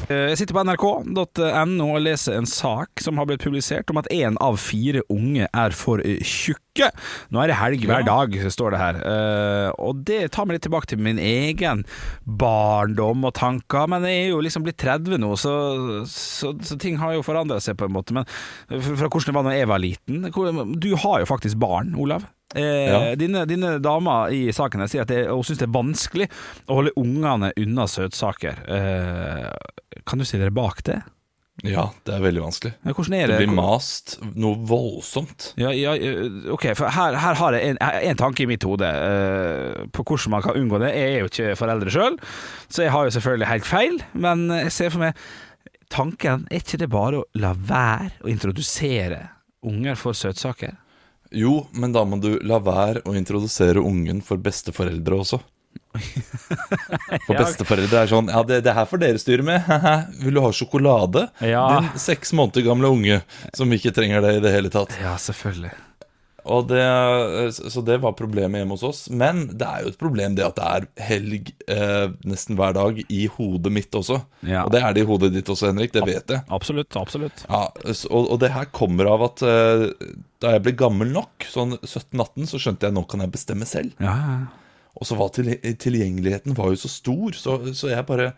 Jeg 0.31 0.37
sitter 0.41 0.55
på 0.57 0.63
nrk.no 0.67 1.87
og 1.91 2.01
leser 2.03 2.37
en 2.37 2.47
sak 2.49 3.01
som 3.03 3.17
har 3.19 3.27
blitt 3.29 3.43
publisert 3.43 3.89
om 3.93 3.99
at 4.01 4.09
én 4.13 4.37
av 4.41 4.57
fire 4.61 5.01
unge 5.11 5.47
er 5.47 5.75
for 5.77 6.03
eh, 6.05 6.19
tjukke. 6.25 6.89
Nå 7.31 7.41
er 7.43 7.51
det 7.51 7.57
helg 7.59 7.85
hver 7.89 8.05
dag, 8.07 8.35
står 8.53 8.75
det 8.75 8.81
her. 8.81 8.99
Eh, 9.11 9.69
Og 9.81 10.03
det 10.07 10.19
tar 10.35 10.47
meg 10.47 10.57
litt 10.57 10.65
tilbake 10.67 10.91
til 10.91 11.01
min 11.03 11.19
egen 11.21 11.83
barndom 12.25 13.25
og 13.27 13.35
tanker. 13.37 13.87
Men 13.91 14.05
jeg 14.07 14.25
er 14.25 14.29
jo 14.33 14.41
liksom 14.43 14.65
blitt 14.65 14.79
30 14.81 15.19
nå, 15.21 15.31
så, 15.39 15.53
så, 16.09 16.53
så 16.65 16.77
ting 16.81 16.99
har 17.01 17.15
jo 17.17 17.25
forandra 17.25 17.59
seg 17.63 17.77
på 17.79 17.87
en 17.89 17.95
måte. 17.95 18.15
Men 18.15 18.27
fra 18.69 19.07
hvordan 19.09 19.31
det 19.31 19.37
var 19.39 19.47
da 19.49 19.55
jeg 19.57 19.71
var 19.71 19.81
liten 19.83 20.27
Du 20.81 20.91
har 21.03 21.21
jo 21.23 21.29
faktisk 21.29 21.59
barn, 21.61 21.95
Olav. 21.99 22.27
Eh, 22.55 22.89
Ja. 22.91 23.15
dine, 23.15 23.45
dine 23.47 23.77
damer 23.79 24.31
i 24.35 24.51
saken 24.51 24.83
sier 24.89 25.05
at 25.05 25.07
det, 25.13 25.27
hun 25.29 25.43
syns 25.43 25.61
det 25.61 25.69
er 25.69 25.75
vanskelig 25.77 26.27
å 26.67 26.81
holde 26.81 26.91
ungene 26.99 27.53
unna 27.57 27.87
søtsaker. 27.87 28.61
Eh, 28.67 29.49
kan 30.05 30.19
du 30.19 30.25
stille 30.27 30.49
deg 30.49 30.53
bak 30.57 30.83
det? 30.83 31.01
Ja, 31.67 31.91
det 32.07 32.13
er 32.15 32.23
veldig 32.23 32.41
vanskelig. 32.41 32.71
Ja, 32.81 32.91
er 32.91 33.27
Det 33.27 33.27
det? 33.27 33.37
blir 33.43 33.51
mast 33.53 34.15
noe 34.35 34.55
voldsomt. 34.65 35.51
Ja, 35.61 35.69
ja, 35.75 35.93
eh, 35.93 36.49
ok, 36.49 36.73
for 36.75 36.89
her, 36.89 37.13
her 37.21 37.35
har 37.37 37.53
jeg 37.53 37.69
en, 37.75 37.77
en 37.81 38.17
tanke 38.17 38.41
i 38.43 38.49
mitt 38.49 38.63
hode 38.65 38.87
uh, 38.87 39.85
på 39.93 40.03
hvordan 40.03 40.31
man 40.33 40.41
kan 40.41 40.57
unngå 40.57 40.79
det. 40.81 40.89
Jeg 40.95 41.11
er 41.13 41.19
jo 41.19 41.29
ikke 41.29 41.57
foreldre 41.59 41.93
sjøl, 41.93 42.17
så 42.71 42.83
jeg 42.87 42.91
har 42.95 43.05
jo 43.05 43.13
selvfølgelig 43.13 43.47
helt 43.51 43.67
feil. 43.69 43.99
Men 44.13 44.47
jeg 44.49 44.71
ser 44.71 44.89
for 44.95 45.03
meg 45.05 45.13
tanken 45.91 46.47
Er 46.49 46.61
ikke 46.63 46.79
det 46.79 46.89
bare 46.89 47.19
å 47.21 47.25
la 47.35 47.51
være 47.53 48.23
å 48.23 48.31
introdusere 48.31 49.21
unger 49.67 49.95
for 49.99 50.13
søtsaker? 50.17 50.79
Jo, 51.31 51.65
men 51.71 51.93
da 51.95 52.03
må 52.07 52.19
du 52.19 52.35
la 52.43 52.59
være 52.59 53.05
å 53.07 53.15
introdusere 53.15 53.79
ungen 53.79 54.19
for 54.25 54.41
besteforeldre 54.41 55.21
også. 55.23 55.39
For 57.27 57.35
besteforeldre 57.35 58.03
er 58.05 58.07
sånn 58.07 58.29
Ja, 58.31 58.41
det, 58.47 58.61
det 58.63 58.73
her 58.75 58.85
får 58.87 59.01
dere 59.01 59.19
styre 59.19 59.43
med. 59.43 59.67
Vil 60.23 60.37
du 60.37 60.41
ha 60.43 60.51
sjokolade? 60.55 61.25
Ja. 61.43 61.63
Din 61.75 61.99
seks 61.99 62.31
måneder 62.35 62.63
gamle 62.63 62.91
unge 62.91 63.17
som 63.55 63.71
ikke 63.75 63.91
trenger 63.95 64.23
det 64.23 64.37
i 64.37 64.43
det 64.43 64.53
hele 64.55 64.71
tatt. 64.71 64.95
Ja, 65.03 65.17
selvfølgelig. 65.19 65.73
Og 66.49 66.67
det, 66.71 66.81
så 67.53 67.83
det 67.85 67.99
var 68.01 68.15
problemet 68.17 68.61
hjemme 68.61 68.73
hos 68.73 68.85
oss. 68.87 69.01
Men 69.13 69.43
det 69.51 69.67
er 69.67 69.83
jo 69.83 69.91
et 69.91 69.99
problem 70.01 70.37
det 70.37 70.45
at 70.45 70.57
det 70.57 70.69
er 70.69 70.87
helg 71.09 71.51
eh, 71.69 72.13
nesten 72.27 72.57
hver 72.59 72.73
dag 72.77 73.01
i 73.05 73.21
hodet 73.35 73.73
mitt 73.73 73.97
også. 73.97 74.21
Ja. 74.47 74.65
Og 74.65 74.73
det 74.73 74.81
er 74.81 74.95
det 74.95 75.03
i 75.05 75.09
hodet 75.09 75.31
ditt 75.35 75.51
også, 75.51 75.69
Henrik. 75.69 75.93
Det 75.93 76.05
vet 76.07 76.33
jeg. 76.33 76.43
Absolutt. 76.49 76.97
absolutt 76.97 77.45
Ja, 77.47 77.67
og, 78.09 78.23
og 78.23 78.39
det 78.41 78.53
her 78.55 78.71
kommer 78.73 79.11
av 79.13 79.27
at 79.29 79.45
eh, 79.45 79.85
da 80.41 80.55
jeg 80.55 80.65
ble 80.65 80.73
gammel 80.79 81.13
nok, 81.13 81.45
sånn 81.51 81.77
17-18, 81.83 82.49
så 82.49 82.61
skjønte 82.61 82.89
jeg 82.89 82.97
nå 82.97 83.05
kan 83.09 83.21
jeg 83.21 83.33
bestemme 83.35 83.67
selv. 83.69 83.93
Ja. 84.01 84.15
Og 84.97 85.07
så 85.07 85.17
var 85.19 85.29
til, 85.35 85.53
tilgjengeligheten 85.79 86.57
var 86.57 86.73
jo 86.73 86.81
så 86.81 86.89
stor, 86.91 87.37
så, 87.37 87.59
så 87.77 87.93
jeg 87.93 88.07
bare 88.09 88.31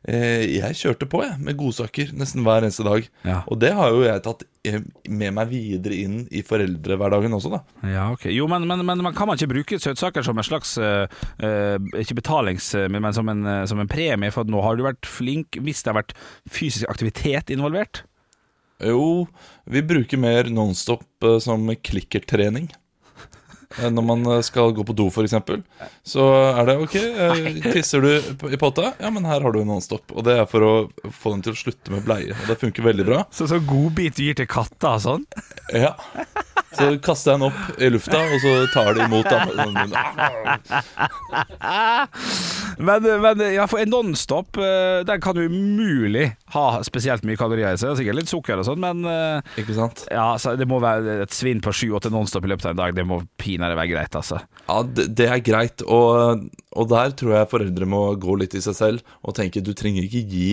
Jeg 0.00 0.76
kjørte 0.78 1.04
på, 1.10 1.20
jeg, 1.26 1.36
med 1.44 1.58
godsaker 1.60 2.14
nesten 2.16 2.44
hver 2.46 2.64
eneste 2.64 2.86
dag. 2.86 3.04
Ja. 3.26 3.42
Og 3.52 3.58
det 3.60 3.74
har 3.76 3.92
jo 3.92 4.00
jeg 4.06 4.22
tatt 4.24 4.46
eh, 4.64 4.78
med 5.04 5.34
meg 5.36 5.50
videre 5.50 5.98
inn 5.98 6.22
i 6.32 6.40
foreldrehverdagen 6.46 7.36
også, 7.36 7.52
da. 7.52 7.60
Ja, 7.84 8.06
okay. 8.14 8.32
Jo, 8.32 8.48
men, 8.48 8.64
men, 8.70 8.80
men 8.88 9.04
man 9.04 9.16
kan 9.16 9.28
man 9.28 9.36
ikke 9.36 9.52
bruke 9.52 9.80
søtsaker 9.82 10.24
som 10.24 10.40
en 10.40 10.46
slags 10.46 10.76
eh, 10.80 11.04
eh, 11.44 11.76
Ikke 12.00 12.16
betalings... 12.16 12.72
Men, 12.88 13.10
som, 13.16 13.28
en, 13.28 13.44
eh, 13.44 13.64
som 13.68 13.80
en 13.82 13.90
premie, 13.90 14.32
for 14.32 14.48
nå 14.48 14.64
har 14.64 14.78
du 14.78 14.86
vært 14.88 15.08
flink 15.08 15.60
hvis 15.60 15.84
det 15.84 15.92
har 15.92 16.00
vært 16.00 16.16
fysisk 16.48 16.88
aktivitet 16.88 17.52
involvert? 17.52 18.04
Jo, 18.80 19.26
vi 19.68 19.82
bruker 19.84 20.20
mer 20.20 20.48
Nonstop 20.48 21.04
eh, 21.26 21.38
som 21.44 21.68
klikkertrening. 21.84 22.70
Eh, 23.78 23.90
Når 23.90 24.02
man 24.02 24.26
eh, 24.26 24.40
skal 24.42 24.72
gå 24.74 24.82
på 24.86 24.94
do, 24.98 25.06
f.eks., 25.12 25.34
så 26.02 26.24
er 26.58 26.66
det 26.66 26.76
OK, 26.82 26.96
eh, 26.98 27.60
tisser 27.70 28.02
du 28.02 28.10
i 28.50 28.58
potta? 28.58 28.92
Ja, 28.98 29.12
men 29.14 29.28
her 29.28 29.40
har 29.44 29.54
du 29.54 29.60
en 29.62 29.70
nonstop. 29.70 30.10
Og 30.10 30.26
det 30.26 30.34
er 30.40 30.48
for 30.50 30.66
å 30.66 30.72
få 31.14 31.36
dem 31.36 31.44
til 31.46 31.54
å 31.54 31.60
slutte 31.60 31.94
med 31.94 32.02
bleie. 32.06 32.34
Og 32.34 32.50
det 32.50 32.58
funker 32.60 32.86
veldig 32.88 33.06
bra. 33.06 33.22
Så, 33.34 33.46
så 33.50 33.60
godbit 33.62 34.18
du 34.18 34.24
gir 34.26 34.38
til 34.40 34.48
katta 34.50 34.96
og 34.98 35.04
sånn? 35.06 35.24
Ja. 35.70 35.94
Så 36.74 36.90
kaster 37.02 37.34
jeg 37.34 37.40
den 37.40 37.46
opp 37.48 37.80
i 37.82 37.90
lufta, 37.90 38.18
og 38.22 38.38
så 38.42 38.52
tar 38.74 38.94
de 38.94 39.06
imot. 39.06 39.26
Da. 39.30 39.38
Men, 42.80 43.04
men 43.20 43.40
ja, 43.52 43.66
for 43.68 43.82
en 43.82 43.90
Nonstop, 43.92 44.56
den 45.04 45.20
kan 45.20 45.36
jo 45.36 45.50
umulig 45.50 46.30
ha 46.54 46.64
spesielt 46.86 47.24
mye 47.28 47.38
kalorier 47.40 47.76
i 47.76 47.80
seg. 47.80 47.94
Sikkert 47.98 48.18
litt 48.20 48.30
sukker 48.32 48.60
og 48.62 48.66
sånn, 48.66 48.80
men 48.82 49.04
eh, 49.06 49.60
Ikke 49.62 49.76
sant? 49.76 50.04
ja, 50.10 50.32
så 50.40 50.56
det 50.58 50.66
må 50.70 50.80
være 50.82 51.20
et 51.24 51.34
svinn 51.36 51.62
på 51.64 51.72
sju-åtte 51.76 52.10
Nonstop 52.12 52.46
i 52.46 52.50
løpet 52.52 52.66
av 52.70 52.74
en 52.74 52.80
dag. 52.82 52.96
Det 52.96 53.06
må 53.06 53.20
pinadø 53.40 53.76
være 53.78 53.92
greit, 53.94 54.18
altså. 54.18 54.40
Ja, 54.66 54.80
det, 54.86 55.08
det 55.18 55.28
er 55.30 55.42
greit. 55.46 55.84
Og, 55.86 56.46
og 56.74 56.90
der 56.90 57.14
tror 57.18 57.36
jeg 57.38 57.50
foreldre 57.54 57.88
må 57.90 58.02
gå 58.20 58.36
litt 58.42 58.56
i 58.58 58.62
seg 58.64 58.76
selv 58.78 59.16
og 59.22 59.36
tenke 59.38 59.62
du 59.64 59.72
trenger 59.78 60.06
ikke 60.06 60.24
gi 60.30 60.50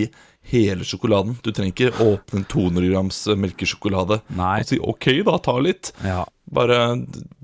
hele 0.48 0.86
sjokoladen. 0.86 1.34
Du 1.44 1.50
trenger 1.52 1.74
ikke 1.74 2.04
åpne 2.04 2.40
en 2.42 2.46
200 2.48 2.88
grams 2.92 3.18
melkesjokolade 3.36 4.20
Nei. 4.38 4.60
og 4.62 4.70
si 4.70 4.78
OK, 4.80 5.10
da, 5.26 5.34
ta 5.44 5.56
litt. 5.60 5.90
Ja. 6.06 6.22
Bare 6.48 6.78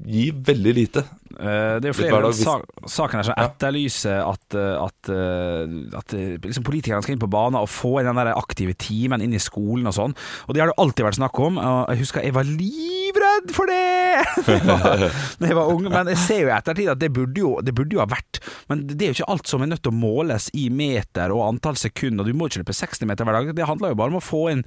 gi 0.09 0.31
veldig 0.33 0.73
lite. 0.79 1.03
Eh, 1.39 1.81
Det 1.81 1.85
er 1.85 1.93
jo 1.93 1.99
flere 1.99 2.15
av 2.15 2.21
i 2.21 2.23
dag, 2.23 2.35
hvis- 2.35 2.45
sa 2.45 3.07
saken 3.07 3.21
her 3.21 3.23
som 3.23 3.35
etterlyser 3.39 4.19
at, 4.29 4.55
eh, 4.55 4.85
at, 4.85 5.09
eh, 5.09 5.99
at 5.99 6.09
liksom 6.43 6.65
politikerne 6.65 7.03
skal 7.03 7.15
inn 7.15 7.25
på 7.25 7.31
banen 7.31 7.61
og 7.61 7.69
få 7.69 8.01
inn 8.01 8.07
den 8.07 8.17
der 8.17 8.35
aktive 8.35 8.75
timen 8.75 9.23
inn 9.23 9.35
i 9.35 9.39
skolen 9.39 9.87
og 9.87 9.95
sånn. 9.95 10.15
Og 10.49 10.55
det 10.55 10.61
har 10.61 10.69
det 10.69 10.79
alltid 10.79 11.05
vært 11.07 11.19
snakk 11.21 11.39
om. 11.41 11.57
Jeg 11.89 11.99
husker 11.99 12.23
jeg 12.23 12.33
var 12.35 12.45
livredd 12.45 13.24
for 13.55 13.67
det 13.71 13.81
da 14.47 14.55
jeg 14.55 14.67
var, 14.69 15.05
jeg 15.49 15.57
var 15.59 15.71
ung. 15.73 15.87
Men 15.91 16.11
jeg 16.13 16.19
ser 16.23 16.41
jo 16.45 16.49
i 16.51 16.55
ettertid 16.57 16.91
at 16.95 17.01
det 17.03 17.11
burde 17.15 17.41
jo, 17.41 17.53
det 17.65 17.75
burde 17.77 17.97
jo 17.97 18.03
ha 18.03 18.09
vært. 18.11 18.41
Men 18.71 18.85
det 18.87 18.97
er 19.01 19.13
jo 19.13 19.17
ikke 19.19 19.31
alt 19.35 19.51
som 19.51 19.63
er 19.65 19.71
nødt 19.73 19.83
til 19.85 19.93
å 19.93 19.99
måles 19.99 20.49
i 20.57 20.69
meter 20.73 21.33
og 21.35 21.45
antall 21.49 21.77
sekunder. 21.81 22.25
Du 22.27 22.33
må 22.37 22.49
ikke 22.51 22.63
løpe 22.63 22.77
60 22.77 23.09
meter 23.11 23.27
hver 23.29 23.39
dag. 23.41 23.53
Det 23.57 23.67
handler 23.69 23.93
jo 23.95 23.99
bare 24.01 24.15
om 24.15 24.21
å 24.21 24.25
få 24.25 24.43
inn 24.53 24.65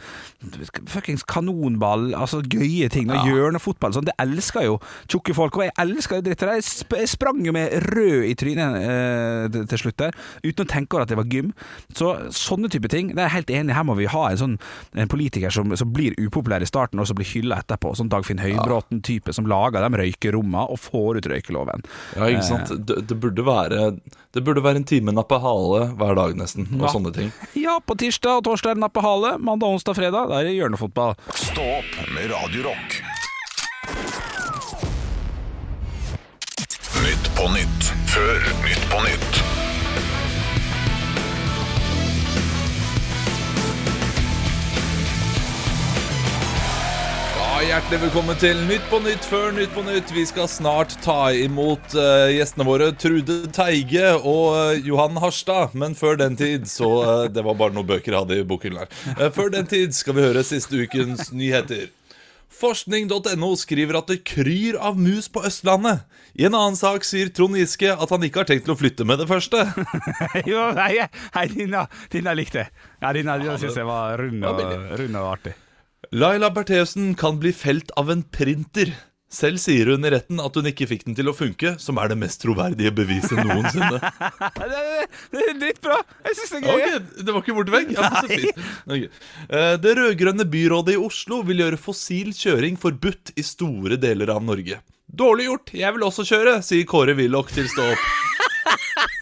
fuckings 0.92 1.24
kanonball, 1.28 2.10
altså 2.18 2.42
gøye 2.44 2.90
ting. 2.94 3.10
Og 3.14 3.28
hjørnefotball. 3.30 3.96
Sånn. 3.96 4.08
Det 4.10 4.16
elsker 4.22 4.68
jo 4.68 4.78
tjukke 5.12 5.36
folk. 5.38 5.58
Og 5.60 5.68
jeg 5.68 5.76
elsker 5.84 6.20
jo 6.22 6.26
drittet 6.28 6.46
der. 6.48 6.60
Jeg 6.60 6.68
sp- 6.68 6.98
Jeg 6.98 7.12
sprang 7.12 7.44
jo 7.46 7.54
med 7.56 7.74
rød 7.92 8.26
i 8.30 8.34
trynet 8.40 8.78
eh, 8.82 9.62
til- 9.70 9.78
slutt 9.78 9.98
der, 10.02 10.16
uten 10.44 10.66
å 10.66 10.70
tenke 10.70 10.96
over 10.98 11.04
at 11.06 11.12
det 11.12 11.18
var 11.20 11.28
gym. 11.30 11.52
Så 11.96 12.14
sånne 12.34 12.70
type 12.74 12.90
ting, 12.90 13.12
det 13.14 13.20
er 13.22 13.28
jeg 13.30 13.36
helt 13.38 13.52
enig. 13.60 13.76
Her 13.78 13.86
må 13.86 13.96
vi 14.00 14.08
ha 14.10 14.24
en 14.32 14.38
sånn 14.42 14.56
en 14.98 15.08
politiker 15.12 15.54
som, 15.54 15.70
som 15.78 15.92
blir 15.94 16.16
upopulær 16.18 16.64
i 16.66 16.70
starten, 16.70 17.00
og 17.00 17.08
så 17.10 17.14
blir 17.18 17.28
hylla 17.30 17.60
etterpå. 17.62 17.94
Sånn 17.98 18.10
Dagfinn 18.10 18.42
Høybråten-type 18.58 19.34
som 19.34 19.48
lager 19.50 19.84
de 19.86 20.00
røykerommene 20.02 20.64
og 20.74 20.80
får 20.82 21.20
ut 21.22 21.30
røykeloven. 21.32 21.86
Ja, 22.18 22.30
ikke 22.32 22.44
sant? 22.48 22.74
Det, 22.88 23.00
det, 23.10 23.18
burde 23.24 23.46
være, 23.48 23.92
det 24.34 24.44
burde 24.48 24.64
være 24.66 24.82
en 24.82 24.88
time 24.90 25.14
nappe 25.16 25.40
hale 25.44 25.88
hver 26.00 26.16
dag, 26.20 26.36
nesten. 26.40 26.68
Og 26.78 26.88
Ja. 26.88 26.94
sånne 26.96 27.14
ting. 27.16 27.32
Ja, 27.68 27.78
på 27.84 27.96
tirsdag 28.00 28.40
og 28.42 28.44
torsdag 28.48 28.72
er 28.74 28.80
det 28.80 28.84
nappe 28.86 29.02
hale. 29.04 29.36
Mandag, 29.40 29.68
onsdag, 29.78 29.98
fredag 29.98 30.30
det 30.32 30.38
er 30.42 30.50
det 30.50 30.56
hjørnefotball. 30.58 31.16
Stå 31.36 31.66
opp 31.80 31.94
med 32.16 32.32
Radio 32.32 32.68
Rock. 32.70 33.00
Nytt 37.04 37.28
på 37.38 37.46
nytt 37.54 37.92
før 38.12 38.40
Nytt 38.66 38.86
på 38.92 39.02
nytt. 39.06 39.27
Hjertelig 47.58 47.98
velkommen 48.02 48.38
til 48.38 48.60
Nytt 48.68 48.84
på 48.92 49.00
Nytt 49.02 49.24
før 49.26 49.54
Nytt 49.56 49.72
på 49.74 49.82
Nytt. 49.82 50.12
Vi 50.14 50.22
skal 50.30 50.46
snart 50.52 50.92
ta 51.02 51.32
imot 51.34 51.96
uh, 51.98 52.28
gjestene 52.30 52.68
våre 52.68 52.92
Trude 52.94 53.48
Teige 53.56 54.12
og 54.20 54.54
uh, 54.54 54.86
Johan 54.86 55.18
Harstad. 55.18 55.74
Men 55.74 55.98
før 55.98 56.20
den 56.22 56.38
tid 56.38 56.68
så 56.70 56.90
uh, 57.02 57.24
Det 57.34 57.42
var 57.48 57.58
bare 57.58 57.74
noen 57.74 57.90
bøker 57.90 58.14
jeg 58.14 58.22
hadde 58.22 58.40
i 58.44 58.46
bokhyllen 58.46 58.84
her. 58.84 59.34
Før 59.34 59.50
den 59.56 59.66
tid 59.70 59.98
skal 59.98 60.20
vi 60.20 60.28
høre 60.28 60.46
siste 60.46 60.78
ukens 60.78 61.32
nyheter. 61.34 61.90
Forskning.no 62.58 63.52
skriver 63.58 64.04
at 64.04 64.14
det 64.14 64.22
kryr 64.28 64.78
av 64.78 65.02
mus 65.02 65.26
på 65.30 65.42
Østlandet. 65.50 66.06
I 66.38 66.46
en 66.46 66.58
annen 66.58 66.78
sak 66.78 67.06
sier 67.10 67.34
Trond 67.34 67.58
Giske 67.58 67.90
at 67.90 68.14
han 68.14 68.26
ikke 68.28 68.44
har 68.44 68.52
tenkt 68.54 68.70
til 68.70 68.78
å 68.78 68.80
flytte 68.80 69.06
med 69.06 69.24
det 69.24 69.30
første. 69.30 69.66
jo, 70.52 70.68
nei, 70.78 70.92
hei, 71.34 71.48
Dina, 71.58 71.88
Dina 72.14 72.38
likte. 72.38 72.70
Ja, 73.02 73.16
Dina 73.18 73.42
synes 73.42 73.66
syns 73.66 73.82
jeg 73.82 73.90
var 73.90 74.20
rund 74.22 74.46
og, 74.46 74.68
rund 75.02 75.24
og 75.24 75.34
artig. 75.38 75.62
Laila 76.12 76.50
Bertheussen 76.54 77.16
kan 77.16 77.40
bli 77.40 77.52
felt 77.54 77.92
av 78.00 78.12
en 78.12 78.24
printer. 78.24 78.94
Selv 79.28 79.60
sier 79.60 79.90
hun 79.92 80.06
i 80.08 80.12
retten 80.14 80.40
at 80.40 80.56
hun 80.56 80.70
ikke 80.70 80.86
fikk 80.88 81.02
den 81.04 81.16
til 81.18 81.28
å 81.28 81.34
funke, 81.36 81.74
som 81.84 81.98
er 82.00 82.14
det 82.14 82.16
mest 82.22 82.40
troverdige 82.46 82.94
beviset 82.96 83.36
noensinne. 83.44 84.00
Det, 84.58 84.70
det, 84.72 85.08
det 85.34 85.42
er 85.44 85.58
dritbra! 85.60 85.98
Jeg 86.30 86.38
syns 86.38 86.54
det 86.54 86.60
er 86.62 86.64
gøy. 86.64 86.86
Okay, 86.86 87.02
Det 87.28 87.34
var 87.36 87.44
ikke 87.44 87.56
borte 87.58 87.74
vekk? 87.74 87.92
Ja, 87.98 88.08
men 88.08 88.24
så 88.24 88.30
fint. 88.32 88.62
Ok. 88.88 89.04
Eh, 89.52 89.74
Det 89.84 89.94
rød-grønne 90.00 90.46
byrådet 90.54 90.96
i 90.96 91.02
Oslo 91.10 91.42
vil 91.48 91.64
gjøre 91.66 91.80
fossil 91.82 92.32
kjøring 92.36 92.80
forbudt 92.80 93.34
i 93.36 93.44
store 93.48 94.00
deler 94.00 94.32
av 94.32 94.46
Norge. 94.48 94.80
Dårlig 95.08 95.50
gjort, 95.50 95.74
jeg 95.76 95.96
vil 95.98 96.08
også 96.08 96.24
kjøre, 96.28 96.56
sier 96.68 96.88
Kåre 96.88 97.16
Willoch 97.20 97.52
til 97.56 97.68
Stå 97.72 97.92
opp. 97.92 98.08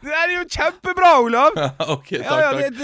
Det 0.00 0.12
er 0.16 0.32
jo 0.32 0.44
kjempebra, 0.48 1.10
Olav! 1.20 1.56
ok, 1.96 2.08
takk, 2.14 2.24
Ja, 2.24 2.38
ja, 2.46 2.52
det, 2.56 2.70
takk. 2.70 2.78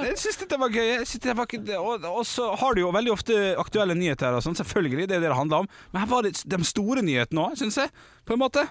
det, 0.00 0.06
jeg 0.08 0.16
syns 0.24 0.40
dette 0.42 0.58
var 0.62 0.72
gøy. 0.74 0.86
Jeg 0.92 1.06
synes 1.06 1.26
det 1.26 1.36
var 1.38 1.78
og, 1.82 2.08
og 2.10 2.24
så 2.26 2.48
har 2.58 2.74
du 2.74 2.82
jo 2.82 2.94
veldig 2.94 3.12
ofte 3.14 3.36
aktuelle 3.60 3.94
nyheter 3.98 4.34
og 4.34 4.42
sånn, 4.46 4.58
selvfølgelig, 4.58 5.06
det 5.06 5.18
er 5.18 5.22
det 5.22 5.30
det 5.30 5.38
handler 5.38 5.64
om. 5.64 5.70
Men 5.92 6.02
her 6.04 6.10
var 6.10 6.26
det 6.26 6.34
de 6.42 6.60
store 6.66 7.04
nyhetene 7.06 7.46
òg, 7.48 7.54
syns 7.60 7.78
jeg. 7.82 7.94
På 8.26 8.34
en 8.34 8.42
måte. 8.42 8.66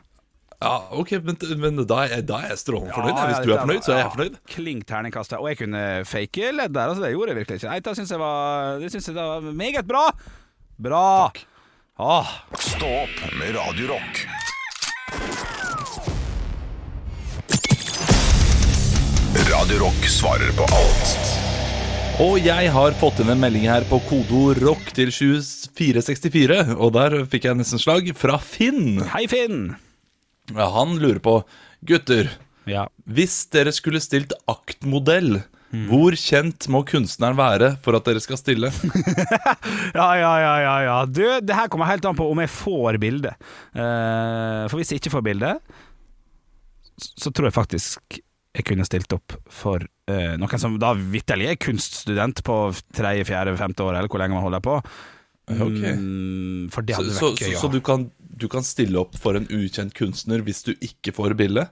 Ja, 0.61 0.75
ok, 0.95 1.11
men, 1.25 1.37
men 1.59 1.81
da, 1.87 1.97
er, 2.07 2.23
da 2.25 2.39
er 2.45 2.53
jeg 2.53 2.61
strålende 2.63 2.95
fornøyd. 2.95 3.17
Ja, 3.17 3.25
Hvis 3.31 3.43
du 3.43 3.51
er 3.53 3.59
fornøyd, 3.63 3.83
så 3.83 3.91
er 3.95 3.99
jeg 4.01 4.13
fornøyd. 4.15 4.37
Klink 4.55 4.87
terningkast 4.87 5.35
der. 5.35 5.43
Og 5.43 5.51
jeg 5.51 5.59
kunne 5.59 5.83
fake 6.07 6.53
ledd 6.55 6.75
der, 6.75 6.93
altså 6.93 7.03
det 7.03 7.11
gjorde 7.11 7.33
jeg 7.33 7.41
virkelig 7.41 7.59
ikke. 7.61 7.73
Nei, 7.73 7.83
det 7.83 7.97
syns 7.99 8.15
jeg 8.15 8.23
var 8.23 8.79
Det 8.81 8.93
synes 8.95 9.11
jeg 9.11 9.19
det 9.19 9.27
var 9.33 9.51
meget 9.63 9.87
bra. 9.87 10.07
Bra. 10.87 11.05
Ah, 11.95 12.35
Stå 12.59 12.91
opp 13.05 13.23
med 13.39 13.55
Radio 13.55 13.95
Radio 19.65 19.79
Rock 19.81 20.03
svarer 20.05 20.51
på 20.53 20.65
alt 20.77 21.21
Og 22.21 22.35
jeg 22.37 22.67
har 22.69 22.93
fått 22.99 23.17
inn 23.23 23.31
en 23.33 23.39
melding 23.41 23.63
her 23.65 23.81
på 23.89 23.97
kodeord 24.05 24.59
rock 24.61 24.91
til 24.93 25.09
2464, 25.09 26.75
og 26.77 26.91
der 26.93 27.15
fikk 27.31 27.47
jeg 27.47 27.57
nesten 27.57 27.81
slag 27.81 28.11
fra 28.13 28.35
Finn. 28.37 28.99
hei, 29.09 29.23
Finn. 29.31 29.71
Ja, 30.53 30.67
han 30.75 30.93
lurer 31.01 31.17
på 31.17 31.33
Gutter, 31.81 32.29
Ja. 32.69 32.83
hvis 33.09 33.39
dere 33.49 33.73
skulle 33.73 34.03
stilt 34.05 34.35
aktmodell, 34.45 35.39
hvor 35.89 36.13
kjent 36.13 36.69
må 36.69 36.83
kunstneren 36.85 37.33
være 37.39 37.71
for 37.81 37.97
at 37.97 38.05
dere 38.05 38.21
skal 38.21 38.37
stille? 38.37 38.69
Ja, 39.97 40.11
ja, 40.19 40.35
ja, 40.45 40.53
ja, 40.61 40.75
ja. 40.85 40.99
Du, 41.09 41.23
det 41.41 41.57
her 41.57 41.71
kommer 41.73 41.89
helt 41.89 42.05
an 42.05 42.19
på 42.21 42.29
om 42.29 42.43
jeg 42.43 42.53
får 42.53 43.01
bilde. 43.01 43.33
Uh, 43.73 44.69
for 44.69 44.77
hvis 44.77 44.93
jeg 44.93 45.01
ikke 45.01 45.15
får 45.17 45.25
bilde, 45.25 45.55
så 47.01 47.33
tror 47.33 47.49
jeg 47.49 47.57
faktisk 47.57 48.21
jeg 48.55 48.65
kunne 48.69 48.85
stilt 48.87 49.11
opp 49.15 49.35
for 49.51 49.83
uh, 49.83 50.35
noen 50.39 50.61
som 50.61 50.77
da 50.79 50.93
vitterlig 50.95 51.49
er 51.51 51.59
kunststudent 51.59 52.41
på 52.45 52.59
tredje, 52.95 53.27
fjerde, 53.27 53.57
femte 53.59 53.83
år, 53.83 53.99
eller 53.99 54.11
hvor 54.11 54.23
lenge 54.23 54.37
man 54.37 54.45
holder 54.45 54.63
på. 54.63 54.79
Okay. 55.45 55.93
Mm, 55.93 56.69
for 56.73 56.85
det 56.85 56.97
hadde 56.97 57.13
så, 57.13 57.29
vært 57.29 57.43
gøy. 57.43 57.51
så, 57.51 57.59
så, 57.59 57.65
så 57.67 57.71
du, 57.73 57.81
kan, 57.85 58.07
du 58.17 58.47
kan 58.51 58.65
stille 58.65 58.97
opp 59.01 59.17
for 59.21 59.37
en 59.37 59.45
ukjent 59.53 59.93
kunstner 59.97 60.41
hvis 60.45 60.63
du 60.65 60.73
ikke 60.79 61.13
får 61.15 61.35
bilde? 61.37 61.67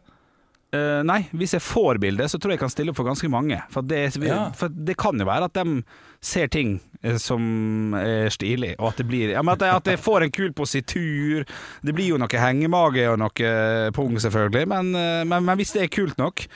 Eh, 0.74 1.02
nei, 1.06 1.20
hvis 1.38 1.54
jeg 1.54 1.62
får 1.62 2.00
bildet, 2.02 2.32
så 2.32 2.40
tror 2.42 2.54
jeg 2.54 2.58
jeg 2.58 2.64
kan 2.64 2.72
stille 2.74 2.94
opp 2.94 2.98
for 2.98 3.06
ganske 3.06 3.30
mange. 3.30 3.60
For 3.70 3.86
det, 3.86 4.16
Ja. 4.26 4.48
for 4.58 4.70
det 4.74 4.96
kan 4.98 5.20
jo 5.20 5.26
være 5.30 5.46
at 5.52 5.54
de 5.60 5.84
ser 6.24 6.48
ting 6.48 6.80
eh, 7.04 7.18
som 7.22 7.94
er 8.00 8.30
stilig, 8.34 8.74
og 8.80 8.88
at 8.94 8.98
det 9.04 9.08
blir 9.08 9.34
ja, 9.36 9.42
men 9.46 9.54
at, 9.54 9.62
jeg, 9.68 9.76
at 9.76 9.92
jeg 9.94 10.00
får 10.02 10.24
en 10.26 10.32
kul 10.34 10.54
positur. 10.58 11.46
Det 11.86 11.94
blir 11.94 12.10
jo 12.16 12.18
noe 12.18 12.42
hengemage 12.42 13.06
og 13.12 13.20
noe 13.22 13.92
pung, 13.94 14.18
selvfølgelig, 14.18 14.68
men, 14.74 14.96
eh, 14.96 15.24
men, 15.30 15.46
men 15.46 15.58
hvis 15.62 15.76
det 15.78 15.84
er 15.86 15.94
kult 15.94 16.18
nok 16.18 16.48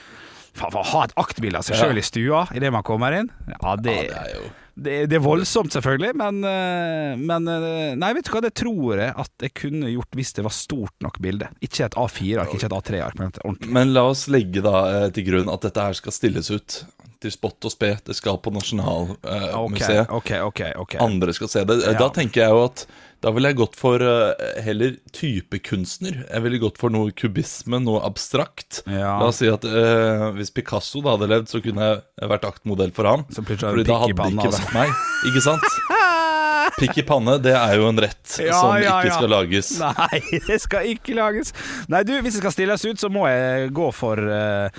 Faen, 0.58 0.72
for 0.74 0.82
å 0.82 0.88
ha 0.90 1.04
et 1.06 1.12
aktbilde 1.22 1.60
av 1.60 1.66
seg 1.68 1.78
sjøl 1.78 2.00
i 2.02 2.02
stua 2.02 2.48
idet 2.58 2.72
man 2.74 2.82
kommer 2.82 3.14
inn, 3.14 3.28
ja, 3.46 3.76
det, 3.78 3.94
Ja, 3.94 4.08
det 4.10 4.22
er 4.24 4.32
jo 4.40 4.48
det, 4.78 4.98
det 5.10 5.18
er 5.18 5.24
voldsomt, 5.24 5.74
selvfølgelig, 5.74 6.14
men, 6.20 6.44
eh, 6.46 7.16
men 7.18 7.50
eh, 7.50 7.96
Nei, 7.98 8.12
vet 8.18 8.28
du 8.28 8.34
hva, 8.36 8.44
det 8.46 8.54
tror 8.60 9.00
jeg 9.02 9.16
at 9.24 9.48
jeg 9.48 9.54
kunne 9.58 9.90
gjort 9.90 10.18
hvis 10.20 10.36
det 10.38 10.46
var 10.46 10.54
stort 10.54 10.94
nok 11.02 11.18
bilde. 11.24 11.50
Ikke 11.66 11.88
et 11.88 11.98
A4-ark, 11.98 12.54
ikke 12.54 12.70
et 12.70 12.78
A3-ark, 12.78 13.18
men 13.18 13.34
et 13.34 13.42
ordentlig. 13.42 13.72
Men 13.74 13.96
la 13.96 14.06
oss 14.12 14.28
legge 14.30 14.62
da 14.66 14.76
eh, 14.92 15.08
til 15.16 15.26
grunn 15.32 15.50
at 15.54 15.66
dette 15.66 15.88
her 15.90 15.98
skal 15.98 16.16
stilles 16.16 16.52
ut 16.54 16.78
til 17.18 17.34
spott 17.34 17.66
og 17.66 17.74
spe. 17.74 17.96
Det 18.06 18.14
skal 18.14 18.38
på 18.44 18.54
Nasjonalmuseet. 18.54 20.14
Ok, 20.14 20.36
ok, 20.38 20.46
ok, 20.52 20.64
okay, 20.84 21.02
Andre 21.02 21.34
skal 21.34 21.50
se 21.50 21.66
det. 21.66 21.80
Da 21.98 22.12
tenker 22.14 22.46
jeg 22.46 22.54
jo 22.54 22.66
at 22.68 22.86
da 23.24 23.32
ville 23.34 23.50
jeg 23.52 23.58
gått 23.58 23.78
for 23.80 24.04
eh, 24.04 24.62
heller 24.66 24.98
type 25.16 25.60
kunstner. 25.66 26.20
Jeg 26.28 26.46
ville 26.46 26.62
gått 26.62 26.78
for 26.82 26.94
noe 26.94 27.14
kubisme, 27.18 27.80
noe 27.82 28.04
abstrakt. 28.06 28.84
Ja. 28.86 29.18
La 29.18 29.32
oss 29.32 29.42
si 29.42 29.50
at 29.50 29.66
eh, 29.66 30.28
hvis 30.38 30.54
Picasso 30.54 31.02
da 31.02 31.16
hadde 31.16 31.32
levd, 31.34 31.52
så 31.52 31.62
kunne 31.66 31.92
jeg 31.92 32.32
vært 32.34 32.46
aktmodell 32.50 32.94
for 32.96 33.10
ham. 33.10 33.26
Så 33.34 33.42
plutselig 33.42 33.74
Fordi 33.74 33.88
da 33.90 34.02
hadde 34.04 34.20
det 34.22 34.36
ikke 34.38 34.54
vært 34.60 34.76
meg. 34.78 34.98
Ikke 35.32 35.46
sant? 35.50 35.72
Pikk 36.78 37.00
i 37.02 37.04
panne, 37.08 37.40
det 37.42 37.56
er 37.58 37.72
jo 37.80 37.88
en 37.90 37.98
rett 37.98 38.36
Ja, 38.38 38.54
som 38.62 38.76
ja, 38.78 39.00
ikke 39.02 39.16
skal 39.16 39.32
lages. 39.34 39.70
Nei, 39.82 40.20
det 40.50 40.58
skal 40.62 40.90
ikke 40.92 41.16
lages. 41.18 41.50
Nei, 41.90 42.04
du, 42.06 42.12
Hvis 42.22 42.38
det 42.38 42.44
skal 42.44 42.54
stilles 42.54 42.86
ut, 42.86 43.00
så 43.02 43.10
må 43.10 43.24
jeg 43.32 43.72
gå 43.74 43.88
for 43.98 44.22
uh, 44.22 44.70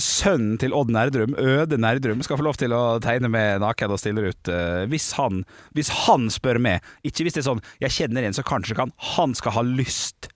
sønnen 0.00 0.56
til 0.62 0.72
Odd 0.72 0.92
Nerdrum, 0.96 1.36
Øde 1.36 1.76
Nerdrum. 1.76 2.24
Skal 2.24 2.40
få 2.40 2.46
lov 2.46 2.56
til 2.60 2.72
å 2.72 2.96
tegne 3.04 3.28
med 3.32 3.60
naken 3.60 3.92
og 3.92 4.00
stille 4.00 4.24
ut. 4.32 4.48
Uh, 4.48 4.86
hvis, 4.88 5.10
han, 5.20 5.42
hvis 5.76 5.92
han 6.06 6.30
spør 6.32 6.56
meg, 6.62 6.80
ikke 7.04 7.28
hvis 7.28 7.36
det 7.36 7.44
er 7.44 7.50
sånn 7.50 7.64
'jeg 7.84 7.96
kjenner 7.98 8.24
en 8.24 8.38
som 8.38 8.48
kanskje 8.48 8.78
kan', 8.78 8.96
han 9.18 9.36
skal 9.36 9.52
ha 9.58 9.66
lyst. 9.66 10.32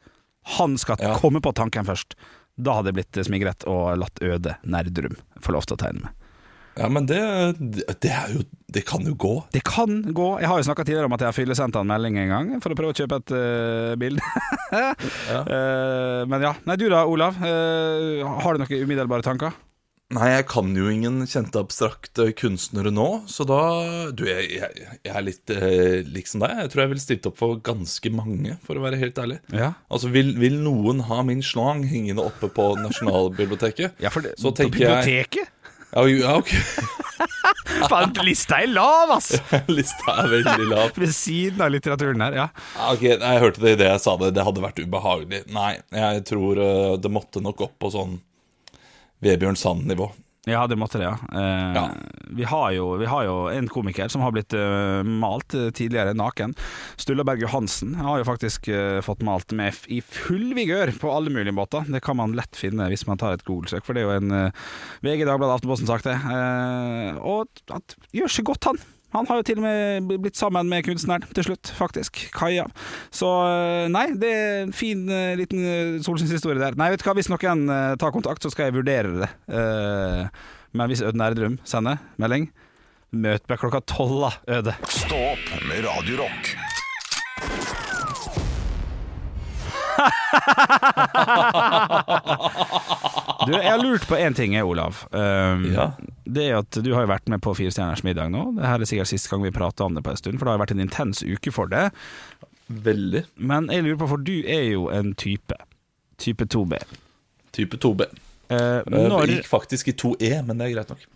Han 0.61 0.77
skal 0.77 1.01
Ja. 1.01 1.17
komme 1.17 1.41
på 1.41 1.55
tanken 1.57 1.89
først. 1.89 2.13
Da 2.61 2.77
hadde 2.77 2.93
jeg 2.93 3.01
blitt 3.01 3.25
smigret 3.25 3.65
og 3.65 3.97
latt 4.05 4.21
Øde 4.21 4.57
Nerdrum 4.69 5.17
få 5.41 5.57
lov 5.57 5.65
til 5.65 5.77
å 5.77 5.81
tegne 5.81 6.05
med. 6.05 6.26
Ja, 6.77 6.89
men 6.93 7.07
det, 7.09 7.21
det 8.05 8.13
er 8.13 8.33
jo 8.35 8.45
Det 8.73 8.83
kan 8.85 9.07
jo 9.09 9.15
gå. 9.17 9.35
Det 9.55 9.63
kan 9.65 10.03
gå. 10.13 10.29
Jeg 10.43 10.51
har 10.51 10.61
jo 10.61 10.67
snakka 10.69 10.85
tidligere 10.85 11.09
om 11.09 11.15
at 11.17 11.23
jeg 11.25 11.31
har 11.31 11.37
fyllesendt 11.37 11.79
han 11.79 11.89
melding 11.89 12.19
en 12.21 12.33
gang 12.35 12.51
for 12.61 12.75
å 12.75 12.77
prøve 12.79 12.93
å 12.93 12.99
kjøpe 12.99 13.21
et 13.23 13.37
uh, 13.37 13.95
bilde. 14.01 14.23
Eh, 14.67 16.23
men 16.27 16.43
ja. 16.43 16.51
Nei, 16.67 16.75
du 16.81 16.89
da, 16.91 17.05
Olav. 17.07 17.37
Eh, 17.39 18.25
har 18.43 18.57
du 18.57 18.63
noen 18.65 18.83
umiddelbare 18.83 19.23
tanker? 19.23 19.55
Nei, 20.15 20.27
jeg 20.37 20.45
kan 20.47 20.69
jo 20.71 20.87
ingen 20.87 21.25
kjente 21.27 21.59
abstrakte 21.59 22.29
kunstnere 22.39 22.93
nå, 22.95 23.07
så 23.27 23.43
da 23.49 23.59
Du, 24.15 24.23
jeg, 24.29 24.53
jeg, 24.55 24.85
jeg 25.03 25.11
er 25.11 25.25
litt 25.25 25.51
eh, 25.51 26.07
liksom 26.07 26.45
deg. 26.45 26.61
Jeg 26.63 26.71
tror 26.71 26.83
jeg 26.85 26.93
ville 26.93 27.03
stilt 27.03 27.27
opp 27.27 27.41
for 27.41 27.59
ganske 27.67 28.13
mange, 28.15 28.55
for 28.67 28.79
å 28.79 28.85
være 28.85 29.01
helt 29.01 29.19
ærlig. 29.19 29.41
Ja. 29.51 29.73
Altså, 29.91 30.13
vil, 30.15 30.31
vil 30.39 30.61
noen 30.63 31.03
ha 31.09 31.25
min 31.27 31.43
slang 31.43 31.83
hengende 31.91 32.23
oppe 32.23 32.51
på 32.55 32.69
Nasjonalbiblioteket? 32.85 33.99
Ja, 34.03 34.13
for 34.15 34.23
det, 34.29 34.37
Så 34.39 34.55
tenker 34.55 34.77
på 34.77 34.85
biblioteket? 34.85 35.51
Ja, 35.51 35.56
jo, 36.05 36.19
ja, 36.21 36.37
ok. 36.37 36.51
Faen, 37.91 38.13
lista 38.27 38.59
er 38.61 38.69
lav, 38.73 39.15
ass! 39.17 39.31
Lista 39.73 40.19
er 40.23 40.29
veldig 40.35 40.69
lav. 40.69 40.91
Ved 41.01 41.13
siden 41.17 41.63
av 41.65 41.73
litteraturen 41.73 42.21
her, 42.25 42.37
ja. 42.37 42.47
Ok, 42.91 43.05
Jeg 43.09 43.43
hørte 43.43 43.63
det 43.63 43.77
idet 43.77 43.89
jeg 43.89 44.03
sa 44.05 44.17
det. 44.21 44.33
Det 44.37 44.45
hadde 44.45 44.65
vært 44.65 44.81
ubehagelig. 44.83 45.43
Nei, 45.55 45.73
jeg 45.95 46.25
tror 46.29 46.61
eh, 46.63 46.93
det 47.01 47.13
måtte 47.13 47.43
nok 47.45 47.65
opp 47.69 47.77
på 47.83 47.93
sånn 47.95 48.19
Vebjørn 49.25 49.57
Sand-nivå. 49.57 50.11
Ja, 50.47 50.63
det 50.71 50.77
måtte 50.79 51.01
det, 51.01 51.09
ja. 51.09 51.17
Eh, 51.35 51.75
Ja. 51.75 51.89
Vi, 52.37 52.45
har 52.47 52.71
jo, 52.73 52.93
vi 53.01 53.07
har 53.11 53.25
jo 53.27 53.35
en 53.51 53.67
komiker 53.71 54.09
som 54.13 54.23
har 54.23 54.31
blitt 54.35 54.55
uh, 54.55 55.03
malt 55.03 55.55
eh, 55.59 55.71
tidligere 55.75 56.15
naken. 56.15 56.55
Stullaberg 57.01 57.43
Johansen 57.43 57.95
har 57.99 58.21
jo 58.21 58.27
faktisk 58.29 58.69
uh, 58.71 59.01
fått 59.03 59.25
malt 59.27 59.51
med 59.57 59.73
f 59.75 59.87
i 59.91 59.99
full 60.05 60.53
vigør 60.55 60.93
på 61.01 61.11
alle 61.11 61.33
mulige 61.35 61.55
måter. 61.57 61.87
Det 61.91 62.03
kan 62.05 62.19
man 62.21 62.35
lett 62.39 62.55
finne 62.59 62.87
hvis 62.93 63.07
man 63.11 63.19
tar 63.19 63.35
et 63.35 63.47
Google-søk, 63.47 63.87
for 63.87 63.95
det 63.97 64.05
er 64.05 64.11
jo 64.11 64.19
en 64.21 64.37
uh, 64.51 64.67
VG, 65.07 65.25
Dagbladet, 65.27 65.59
Aftenposten 65.59 65.91
sagt 65.91 66.07
det. 66.07 66.15
Eh, 66.15 67.19
og 67.19 67.51
at, 67.75 67.99
gjør 68.15 68.31
seg 68.39 68.47
godt, 68.53 68.71
han. 68.71 68.83
Han 69.15 69.29
har 69.29 69.39
jo 69.41 69.47
til 69.47 69.61
og 69.61 69.65
med 69.65 70.11
blitt 70.25 70.39
sammen 70.39 70.69
med 70.71 70.85
kunstneren 70.87 71.25
til 71.37 71.47
slutt, 71.47 71.71
faktisk. 71.79 72.27
Kaja. 72.35 72.67
Så 73.15 73.31
eh, 73.47 73.87
nei, 73.93 74.09
det 74.19 74.33
er 74.35 74.61
en 74.65 74.75
fin 74.77 75.07
eh, 75.13 75.37
liten 75.39 75.63
uh, 75.63 75.97
solskinnshistorie 76.05 76.61
der. 76.61 76.79
Nei, 76.79 76.91
vet 76.93 77.03
du 77.03 77.07
hva, 77.09 77.17
hvis 77.17 77.31
noen 77.33 77.67
eh, 77.73 77.95
tar 78.03 78.15
kontakt, 78.15 78.45
så 78.45 78.53
skal 78.53 78.69
jeg 78.69 78.79
vurdere 78.81 79.15
det. 79.23 79.33
Eh, 79.49 80.47
men 80.77 80.93
hvis 80.93 81.05
Øden 81.07 81.25
Erdrum 81.25 81.61
sender 81.65 82.03
melding, 82.21 82.51
møt 83.17 83.47
meg 83.49 83.63
klokka 83.63 83.85
tolv, 83.89 84.27
da, 84.27 84.59
Øde. 84.59 84.79
Stå 84.91 85.23
opp 85.33 85.53
med 85.71 85.87
Radio 85.87 86.27
Du, 93.47 93.53
jeg 93.55 93.71
har 93.71 93.79
lurt 93.79 94.07
på 94.09 94.17
én 94.19 94.35
ting, 94.35 94.57
Olav. 94.63 95.05
Um, 95.13 95.67
Ja. 95.75 95.93
Det 96.27 96.43
er 96.49 96.57
at 96.59 96.79
Du 96.83 96.91
har 96.95 97.05
jo 97.05 97.11
vært 97.13 97.29
med 97.31 97.41
på 97.45 97.55
Fire 97.55 97.71
stjerners 97.71 98.03
middag 98.03 98.33
nå. 98.35 98.49
Det 98.57 98.67
her 98.67 98.83
er 98.83 98.89
sikkert 98.91 99.13
siste 99.13 99.31
gang 99.31 99.45
vi 99.45 99.53
prater 99.55 99.87
om 99.87 99.95
det 99.95 100.03
på 100.03 100.11
en 100.11 100.19
stund, 100.19 100.39
for 100.41 100.49
det 100.49 100.57
har 100.57 100.63
vært 100.65 100.75
en 100.75 100.83
intens 100.83 101.23
uke 101.23 101.53
for 101.55 101.71
det. 101.71 101.91
Veldig. 102.67 103.23
Men 103.39 103.71
jeg 103.71 103.87
lurer 103.87 104.01
på, 104.01 104.09
for 104.11 104.23
du 104.27 104.35
er 104.43 104.73
jo 104.73 104.89
en 104.91 105.15
type. 105.15 105.55
Type 106.19 106.49
2B. 106.51 106.81
Type 107.55 107.79
2B. 107.79 108.09
Uh, 108.51 108.83
når... 108.91 109.27
Jeg 109.27 109.37
Gikk 109.37 109.51
faktisk 109.51 109.89
i 109.91 109.95
2E, 109.95 110.33
men 110.47 110.59
det 110.59 110.67
er 110.67 110.75
greit 110.75 110.91
nok. 110.91 111.07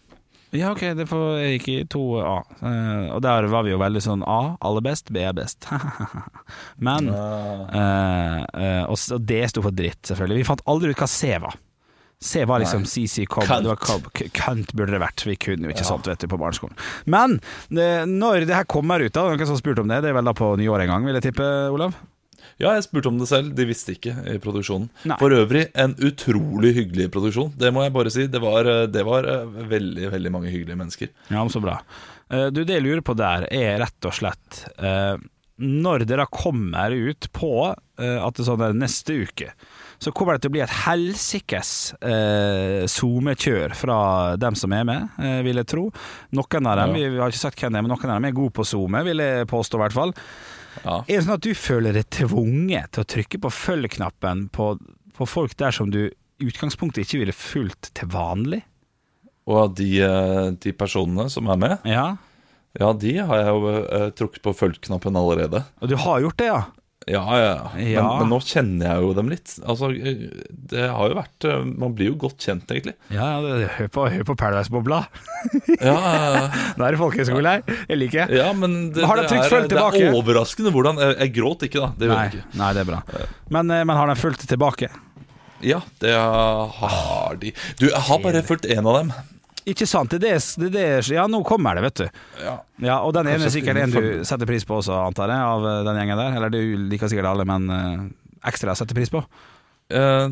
Ja, 0.51 0.73
ok, 0.75 0.83
det 0.99 1.07
får 1.07 1.25
jeg 1.39 1.57
gikk 1.57 1.69
i 1.71 1.79
2A. 1.95 2.37
Eh, 2.67 3.09
og 3.15 3.21
der 3.23 3.47
var 3.53 3.63
vi 3.67 3.71
jo 3.71 3.79
veldig 3.79 4.03
sånn 4.03 4.25
A, 4.27 4.57
aller 4.67 4.83
best, 4.83 5.13
B 5.15 5.23
er 5.23 5.35
best. 5.37 5.69
Men 6.87 7.11
eh, 7.13 8.39
eh, 8.43 8.85
og, 8.91 8.99
det 8.99 9.19
og 9.21 9.27
D 9.31 9.41
sto 9.53 9.63
for 9.63 9.77
dritt, 9.77 10.03
selvfølgelig. 10.11 10.43
Vi 10.43 10.49
fant 10.51 10.65
aldri 10.71 10.91
ut 10.91 11.03
hva 11.05 11.11
C 11.11 11.37
var. 11.43 11.55
C 12.21 12.45
var 12.45 12.61
liksom 12.61 12.85
CC 12.85 13.25
Cobb. 13.31 13.49
Det 13.65 14.29
Kant 14.37 14.75
burde 14.77 14.93
det 14.93 15.01
vært. 15.01 15.23
Vi 15.25 15.39
kunne 15.41 15.71
jo 15.71 15.73
ikke 15.73 15.87
sånt, 15.89 16.11
vet 16.11 16.21
du, 16.21 16.29
på 16.29 16.37
barneskolen. 16.41 16.77
Men 17.09 17.39
eh, 17.71 18.03
når 18.05 18.45
det 18.45 18.59
her 18.59 18.69
kommer 18.69 19.01
ut, 19.01 19.15
da, 19.15 19.25
det 19.25 19.39
noen 19.39 19.47
som 19.47 19.57
har 19.57 19.63
spurt 19.63 19.81
om 19.81 19.89
det, 19.89 20.03
det 20.05 20.11
er 20.11 20.19
vel 20.19 20.29
da 20.29 20.35
på 20.37 20.51
nyåret 20.61 20.85
en 20.85 20.93
gang, 20.93 21.07
vil 21.09 21.17
jeg 21.17 21.31
tippe, 21.31 21.47
Olav? 21.73 21.97
Ja, 22.61 22.75
jeg 22.77 22.85
spurte 22.87 23.09
om 23.13 23.19
det 23.21 23.29
selv. 23.31 23.55
De 23.57 23.65
visste 23.69 23.95
ikke 23.97 24.15
i 24.35 24.39
produksjonen. 24.43 24.89
Nei. 25.09 25.17
For 25.21 25.31
øvrig 25.37 25.67
en 25.75 25.95
utrolig 25.97 26.75
hyggelig 26.77 27.11
produksjon. 27.15 27.53
Det 27.57 27.73
må 27.73 27.83
jeg 27.87 27.93
bare 27.97 28.11
si. 28.15 28.27
Det 28.31 28.41
var, 28.43 28.65
eh, 28.69 28.87
det 28.87 29.05
var 29.07 29.25
eh, 29.25 29.45
veldig, 29.75 30.11
veldig 30.13 30.33
mange 30.33 30.51
hyggelige 30.53 30.79
mennesker. 30.81 31.09
Ja, 31.31 31.41
men 31.45 31.51
så 31.53 31.61
bra. 31.65 31.79
Eh, 32.31 32.49
Du, 32.51 32.65
det 32.65 32.77
jeg 32.79 32.83
lurer 32.87 33.03
på 33.03 33.17
der, 33.19 33.47
er 33.51 33.79
rett 33.83 34.07
og 34.07 34.13
slett 34.15 34.65
Når 35.61 36.05
da 36.09 36.25
kommer 36.33 36.91
ut 36.95 37.27
på 37.37 37.51
at 38.01 38.37
det 38.39 38.47
sånn 38.47 38.63
er 38.65 38.73
neste 38.73 39.13
uke, 39.27 39.51
så 40.01 40.09
kommer 40.17 40.33
det 40.39 40.41
til 40.47 40.49
å 40.49 40.55
bli 40.55 40.63
et 40.65 40.73
helsikes 40.87 41.71
eh, 42.01 42.87
SoMe-kjør 42.89 43.75
fra 43.77 43.99
dem 44.41 44.57
som 44.57 44.73
er 44.73 44.87
med, 44.89 45.11
eh, 45.21 45.43
vil 45.45 45.61
jeg 45.61 45.69
tro. 45.69 45.83
Noen 46.33 46.67
av 46.71 46.79
dem, 46.81 46.95
Ja. 46.95 46.97
vi, 46.97 47.09
vi 47.13 47.21
har 47.21 47.29
ikke 47.29 47.43
sagt 47.45 47.61
hvem 47.61 47.75
det 47.75 47.83
er, 47.83 47.85
men 47.85 47.93
noen 47.93 48.09
av 48.09 48.17
dem 48.17 48.25
er 48.31 48.33
gode 48.39 48.55
på 48.57 48.65
SoMe, 48.65 49.03
vil 49.05 49.21
jeg 49.21 49.51
påstå 49.53 49.77
i 49.77 49.83
hvert 49.85 49.93
fall. 49.99 50.15
Ja. 50.85 51.01
Er 51.03 51.19
det 51.19 51.25
sånn 51.27 51.37
at 51.37 51.45
du 51.47 51.53
føler 51.59 51.97
deg 51.97 52.09
tvunget 52.15 52.95
til 52.95 53.05
å 53.05 53.11
trykke 53.17 53.43
på 53.45 53.53
følg-knappen 53.53 54.49
på, 54.55 54.73
for 55.17 55.31
folk 55.31 55.57
der 55.61 55.75
som 55.77 55.93
du 55.93 56.03
i 56.09 56.49
utgangspunktet 56.49 57.05
ikke 57.05 57.23
ville 57.25 57.37
fulgt 57.37 57.93
til 57.99 58.11
vanlig. 58.13 58.63
Og 59.51 59.75
de, 59.77 59.91
eh, 60.05 60.51
de 60.63 60.73
personene 60.77 61.29
som 61.33 61.49
er 61.53 61.61
med, 61.61 61.79
Ja, 61.89 62.17
ja, 62.79 62.93
de 62.95 63.17
har 63.19 63.41
jeg 63.41 63.51
jo 63.51 63.71
uh, 63.75 64.11
trukket 64.15 64.43
på 64.45 64.53
følg-knappen 64.55 65.17
allerede. 65.19 65.65
Og 65.83 65.91
du 65.91 65.97
har 65.99 66.21
gjort 66.23 66.39
det, 66.39 66.47
ja? 66.47 66.61
Ja, 67.11 67.25
ja. 67.41 67.55
Men, 67.75 67.89
Ja. 67.91 68.05
men 68.21 68.29
nå 68.31 68.39
kjenner 68.47 68.87
jeg 68.93 69.03
jo 69.05 69.13
dem 69.19 69.29
litt. 69.33 69.55
Altså, 69.67 69.89
det 70.71 70.85
har 70.95 71.11
jo 71.11 71.17
vært 71.19 71.47
eh, 71.51 71.65
Man 71.67 71.95
blir 71.99 72.13
jo 72.13 72.17
godt 72.23 72.45
kjent, 72.47 72.71
egentlig. 72.71 72.95
Ja, 73.11 73.29
Hør 73.77 73.89
på, 73.97 74.05
hør 74.15 74.25
på 74.29 74.37
Paradise-bobla. 74.39 75.01
Ja, 75.81 75.97
Nå 76.77 76.79
Da 76.79 76.87
er 76.89 76.95
det 76.97 77.01
folkehøyskole 77.03 77.55
her. 77.57 77.65
Jeg 77.91 77.99
liker 78.01 78.27
det. 78.31 78.39
ja 78.41 78.51
men 78.57 78.79
det, 78.95 79.05
Har 79.09 79.19
de 79.19 79.27
det, 79.27 79.33
trykt 79.35 79.51
er, 79.51 79.69
tilbake? 79.75 79.99
det 79.99 80.09
er 80.13 80.19
overraskende 80.21 80.73
hvordan 80.75 81.01
Jeg, 81.03 81.17
jeg 81.25 81.35
gråt 81.41 81.67
ikke, 81.69 81.83
da. 81.83 81.91
Det 81.99 82.11
Nei, 82.13 82.25
ikke. 82.31 82.45
nei, 82.63 82.71
det 82.77 82.85
er 82.85 82.91
bra. 82.93 83.03
Men, 83.59 83.71
eh, 83.75 83.85
men 83.91 83.97
har 83.99 84.13
de 84.13 84.19
fulgt 84.21 84.47
tilbake? 84.51 84.91
Ja, 85.67 85.83
det 86.01 86.15
har 86.17 87.37
de. 87.41 87.51
Du, 87.81 87.89
jeg 87.91 88.01
har 88.07 88.23
bare 88.25 88.41
fulgt 88.49 88.65
én 88.71 88.87
av 88.87 88.97
dem. 89.03 89.11
Ikke 89.71 89.87
sant? 89.89 90.13
Det 90.13 90.31
er 90.31 90.41
det, 90.41 90.71
det 90.75 90.87
er 90.87 91.13
Ja, 91.15 91.27
nå 91.31 91.43
kommer 91.47 91.79
det, 91.79 91.85
vet 91.89 92.03
du. 92.03 92.25
Ja. 92.43 92.57
Ja, 92.81 92.99
Og 93.05 93.15
den 93.17 93.29
ene 93.31 93.47
er 93.47 93.53
sikkert 93.53 93.81
en 93.81 93.95
du 93.95 94.25
setter 94.27 94.49
pris 94.49 94.67
på 94.67 94.81
også, 94.81 94.97
antar 95.05 95.33
jeg, 95.33 95.47
av 95.55 95.69
eh, 95.69 95.85
den 95.89 96.03
gjengen 96.03 96.21
der. 96.25 96.37
Eller 96.41 96.53
du 96.55 96.61
liker 96.91 97.13
sikkert 97.13 97.31
alle, 97.31 97.47
men 97.49 97.71
uh, 97.71 98.05
ekstra 98.51 98.77
setter 98.79 98.99
pris 98.99 99.13
på. 99.13 99.25
Uh, 99.91 100.31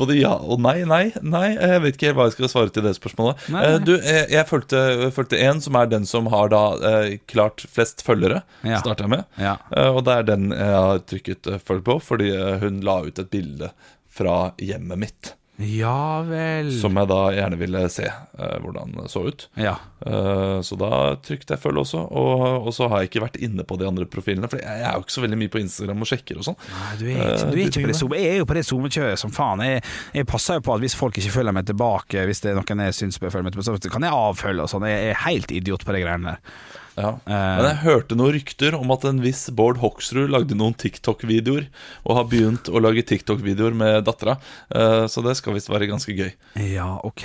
både 0.00 0.14
ja 0.16 0.30
og 0.40 0.56
nei. 0.64 0.86
Nei, 0.88 1.10
nei, 1.20 1.50
jeg 1.52 1.82
vet 1.84 1.98
ikke 1.98 2.14
hva 2.16 2.24
jeg 2.30 2.38
skal 2.38 2.48
svare 2.48 2.72
til 2.72 2.86
det 2.86 2.94
spørsmålet. 2.96 3.42
Nei, 3.52 3.60
nei. 3.60 3.74
Uh, 3.74 3.82
du, 3.84 3.92
jeg, 3.98 4.22
jeg 4.32 4.48
fulgte, 4.48 4.80
fulgte 5.12 5.40
en 5.44 5.60
som 5.60 5.76
er 5.76 5.90
den 5.92 6.08
som 6.08 6.30
har 6.32 6.48
da 6.54 6.62
uh, 6.80 7.10
klart 7.28 7.66
flest 7.68 8.00
følgere. 8.06 8.40
Ja. 8.64 8.80
starta 8.80 9.04
jeg 9.04 9.12
med. 9.18 9.28
Ja. 9.36 9.58
Og 9.92 10.00
det 10.08 10.16
er 10.16 10.30
den 10.30 10.48
jeg 10.56 10.80
har 10.80 11.04
trykket 11.12 11.52
følg 11.68 11.84
på, 11.84 11.98
fordi 12.08 12.32
hun 12.64 12.80
la 12.88 13.02
ut 13.04 13.20
et 13.20 13.28
bilde 13.36 13.68
fra 14.16 14.38
hjemmet 14.64 15.04
mitt. 15.04 15.34
Ja 15.58 16.22
vel. 16.22 16.68
Som 16.78 16.94
jeg 17.00 17.08
da 17.10 17.16
gjerne 17.34 17.56
ville 17.58 17.80
se 17.90 18.04
uh, 18.06 18.58
hvordan 18.62 18.92
det 18.94 19.08
så 19.10 19.24
ut. 19.26 19.48
Ja. 19.58 19.72
Uh, 20.06 20.60
så 20.62 20.78
da 20.78 20.90
trykte 21.24 21.56
jeg 21.56 21.62
følg 21.64 21.80
også. 21.82 22.04
Og, 22.14 22.44
og 22.68 22.70
så 22.76 22.86
har 22.92 23.02
jeg 23.02 23.10
ikke 23.10 23.24
vært 23.24 23.40
inne 23.42 23.64
på 23.66 23.78
de 23.80 23.88
andre 23.88 24.06
profilene, 24.06 24.46
for 24.50 24.62
jeg, 24.62 24.70
jeg 24.70 24.86
er 24.86 24.94
jo 24.94 25.02
ikke 25.02 25.16
så 25.16 25.24
veldig 25.24 25.40
mye 25.42 25.52
på 25.56 25.62
Instagram 25.64 26.04
og 26.06 26.10
sjekker 26.12 26.38
og 26.38 26.46
sånn. 26.46 26.58
Du 27.00 27.04
er, 27.08 27.18
ikke- 27.18 27.50
du 27.50 27.56
er 27.56 27.58
Eh, 27.58 27.66
ikke 27.72 27.82
på 27.82 27.90
det 27.90 27.98
zoom, 27.98 28.14
jeg 28.14 28.30
er 28.30 28.38
jo 28.38 28.46
på 28.52 28.58
det 28.60 28.64
SoMe-kjøret 28.70 29.18
som 29.18 29.34
faen. 29.34 29.64
Jeg, 29.66 29.82
jeg 30.20 30.26
passer 30.30 30.60
jo 30.60 30.66
på 30.68 30.74
at 30.78 30.84
hvis 30.86 30.94
folk 30.98 31.18
ikke 31.18 31.34
følger 31.40 31.56
meg 31.58 31.66
tilbake, 31.66 32.26
hvis 32.30 32.40
det 32.44 32.52
er 32.54 32.60
noen 32.62 32.84
jeg 32.86 32.94
syns 33.02 33.18
bør 33.18 33.34
følge 33.34 33.48
meg 33.50 33.56
tilbake, 33.58 33.82
så 33.82 33.92
kan 33.98 34.06
jeg 34.06 34.14
avfølge 34.14 34.62
og 34.62 34.70
sånn. 34.70 34.86
Jeg 34.86 35.10
er 35.10 35.22
helt 35.26 35.50
idiot 35.58 35.84
på 35.88 35.96
de 35.96 36.04
greiene 36.06 36.36
der. 36.36 36.54
Ja. 36.98 37.12
Eh. 37.30 37.32
Men 37.58 37.66
jeg 37.68 37.78
hørte 37.84 38.16
noen 38.18 38.34
rykter 38.34 38.74
om 38.74 38.90
at 38.90 39.04
en 39.06 39.20
viss 39.22 39.44
Bård 39.54 39.78
Hoksrud 39.78 40.32
lagde 40.34 40.56
noen 40.58 40.74
TikTok-videoer, 40.74 41.68
og 42.04 42.16
har 42.18 42.26
begynt 42.32 42.68
å 42.72 42.80
lage 42.82 43.04
TikTok-videoer 43.06 43.76
med 43.78 44.04
dattera. 44.08 44.34
Eh, 44.74 45.06
Så 45.06 45.22
det 45.22 45.36
skal 45.38 45.54
visst 45.54 45.70
være 45.70 45.86
ganske 45.88 46.10
gøy. 46.12 46.32
Ja, 46.74 46.88
ok. 47.06 47.22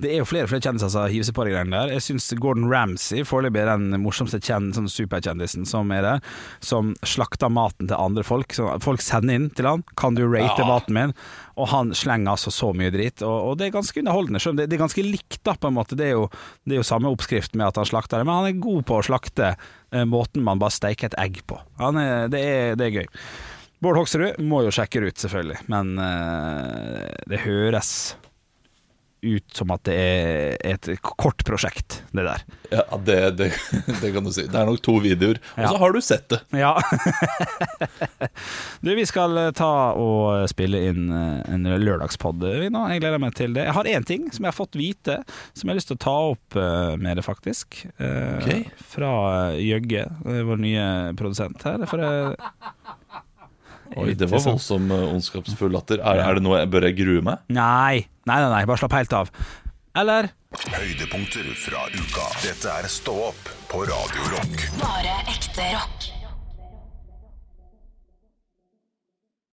Det 0.00 0.10
er 0.14 0.18
jo 0.22 0.28
flere 0.28 0.44
og 0.48 0.52
flere 0.54 0.64
kjendiser 0.64 0.90
som 0.94 1.06
hiver 1.12 1.28
seg 1.28 1.36
på 1.36 1.44
de 1.44 1.52
greiene 1.54 1.76
der. 1.76 1.92
Jeg 1.98 2.06
syns 2.08 2.30
Gordon 2.40 2.70
Ramsay 2.72 3.22
foreløpig 3.28 3.60
er 3.60 3.76
den 3.76 4.00
morsomste 4.02 4.40
kjen, 4.40 4.72
sånn 4.74 4.88
superkjendisen 4.88 5.66
som 5.68 5.90
er 5.92 6.02
der. 6.06 6.20
Som 6.64 6.94
slakter 7.04 7.52
maten 7.52 7.88
til 7.90 7.96
andre 8.00 8.24
folk. 8.26 8.52
Så 8.56 8.70
folk 8.82 9.04
sender 9.04 9.34
inn 9.36 9.50
til 9.50 9.66
han 9.66 9.84
'Kan 9.96 10.14
du 10.16 10.24
rate 10.26 10.58
Ja. 10.58 10.66
maten 10.66 10.94
min?' 10.94 11.14
Og 11.60 11.68
han 11.68 11.92
slenger 11.96 12.32
altså 12.32 12.52
så 12.54 12.70
mye 12.76 12.92
dritt. 12.94 13.24
Og, 13.26 13.50
og 13.50 13.58
det 13.60 13.68
er 13.68 13.76
ganske 13.76 14.00
underholdende. 14.00 14.40
Selv 14.40 14.54
om 14.54 14.60
det, 14.62 14.70
det 14.70 14.78
er 14.78 14.84
ganske 14.86 15.04
likt, 15.04 15.40
da, 15.46 15.56
på 15.60 15.68
en 15.68 15.76
måte. 15.76 15.98
Det 15.98 16.08
er, 16.08 16.16
jo, 16.16 16.26
det 16.64 16.76
er 16.76 16.80
jo 16.80 16.88
samme 16.88 17.12
oppskrift 17.12 17.56
med 17.58 17.68
at 17.68 17.80
han 17.80 17.88
slakter 17.90 18.20
det, 18.20 18.28
men 18.28 18.40
han 18.40 18.50
er 18.50 18.64
god 18.64 18.86
på 18.88 18.98
å 18.98 19.06
slakte 19.10 19.52
eh, 19.52 20.06
måten 20.08 20.46
man 20.46 20.62
bare 20.62 20.74
steiker 20.74 21.10
et 21.10 21.18
egg 21.20 21.42
på. 21.50 21.60
Er, 21.80 22.30
det, 22.32 22.40
er, 22.40 22.78
det 22.80 22.88
er 22.88 23.00
gøy. 23.02 23.10
Bård 23.80 23.96
Hoksrud 23.96 24.40
må 24.44 24.64
jo 24.66 24.72
sjekke 24.74 25.00
ut, 25.06 25.20
selvfølgelig, 25.20 25.62
men 25.72 25.94
eh, 26.04 27.06
det 27.32 27.44
høres 27.46 27.92
ut 29.22 29.44
som 29.56 29.70
at 29.74 29.82
det 29.88 29.94
er 30.00 30.56
et 30.72 30.88
kort 31.02 31.42
prosjekt, 31.46 32.00
det 32.16 32.24
der. 32.26 32.44
Ja, 32.72 32.84
det, 33.04 33.18
det, 33.38 33.48
det 34.02 34.12
kan 34.14 34.24
du 34.26 34.30
si. 34.32 34.46
Det 34.48 34.56
er 34.60 34.68
nok 34.70 34.80
to 34.84 34.96
videoer. 35.02 35.40
Og 35.56 35.64
Ja. 35.64 35.68
så 35.74 35.80
har 35.82 35.92
du 35.96 36.00
sett 36.04 36.28
det. 36.32 36.40
Ja. 36.56 36.74
du, 38.80 38.94
vi 38.96 39.06
skal 39.08 39.36
eh, 39.38 39.50
ta 39.56 39.70
og 39.98 40.46
spille 40.50 40.80
inn 40.90 41.10
eh, 41.12 41.54
en 41.54 41.66
lørdagspod 41.82 42.42
vi 42.62 42.70
nå. 42.72 42.84
Jeg 42.94 43.02
gleder 43.04 43.20
meg 43.22 43.34
til 43.38 43.54
det. 43.56 43.66
Jeg 43.68 43.76
har 43.76 43.90
én 43.90 44.06
ting 44.08 44.28
som 44.32 44.44
jeg 44.46 44.52
har 44.52 44.56
fått 44.58 44.78
vite, 44.78 45.18
som 45.52 45.68
jeg 45.68 45.74
har 45.74 45.80
lyst 45.80 45.90
til 45.92 45.98
å 46.00 46.04
ta 46.06 46.16
opp 46.32 46.58
eh, 46.60 46.94
med 47.00 47.20
det, 47.20 47.26
faktisk. 47.26 47.82
Okay. 48.00 48.64
Fra 48.94 49.12
eh, 49.52 49.60
Jøgge, 49.70 50.06
eh, 50.24 50.42
vår 50.48 50.62
nye 50.62 50.86
produsent 51.18 51.62
her. 51.66 51.84
For, 51.90 52.02
eh, 52.02 52.96
Oi, 53.98 54.12
det 54.14 54.28
var 54.30 54.42
voldsom 54.44 54.90
eh, 54.94 55.06
ondskapsfull 55.14 55.72
latter. 55.74 55.98
Er, 56.04 56.20
er 56.22 56.38
det 56.38 56.44
noe 56.46 56.60
jeg 56.60 56.70
bør 56.70 56.86
jeg 56.88 56.98
grue 57.00 57.24
meg? 57.26 57.42
nei, 57.48 58.06
nei, 58.28 58.38
nei, 58.44 58.50
nei, 58.52 58.62
bare 58.70 58.78
slapp 58.82 58.94
helt 58.98 59.16
av. 59.16 59.32
Eller? 59.98 60.30
Høydepunkter 60.70 61.46
fra 61.58 61.86
uka. 61.90 62.28
Dette 62.44 62.70
er 62.70 62.86
Stå 62.90 63.16
opp 63.30 63.50
på 63.70 63.82
Radio 63.90 64.30
Rock. 64.36 64.64
Bare 64.78 65.16
ekte 65.30 65.66
rock. 65.74 66.10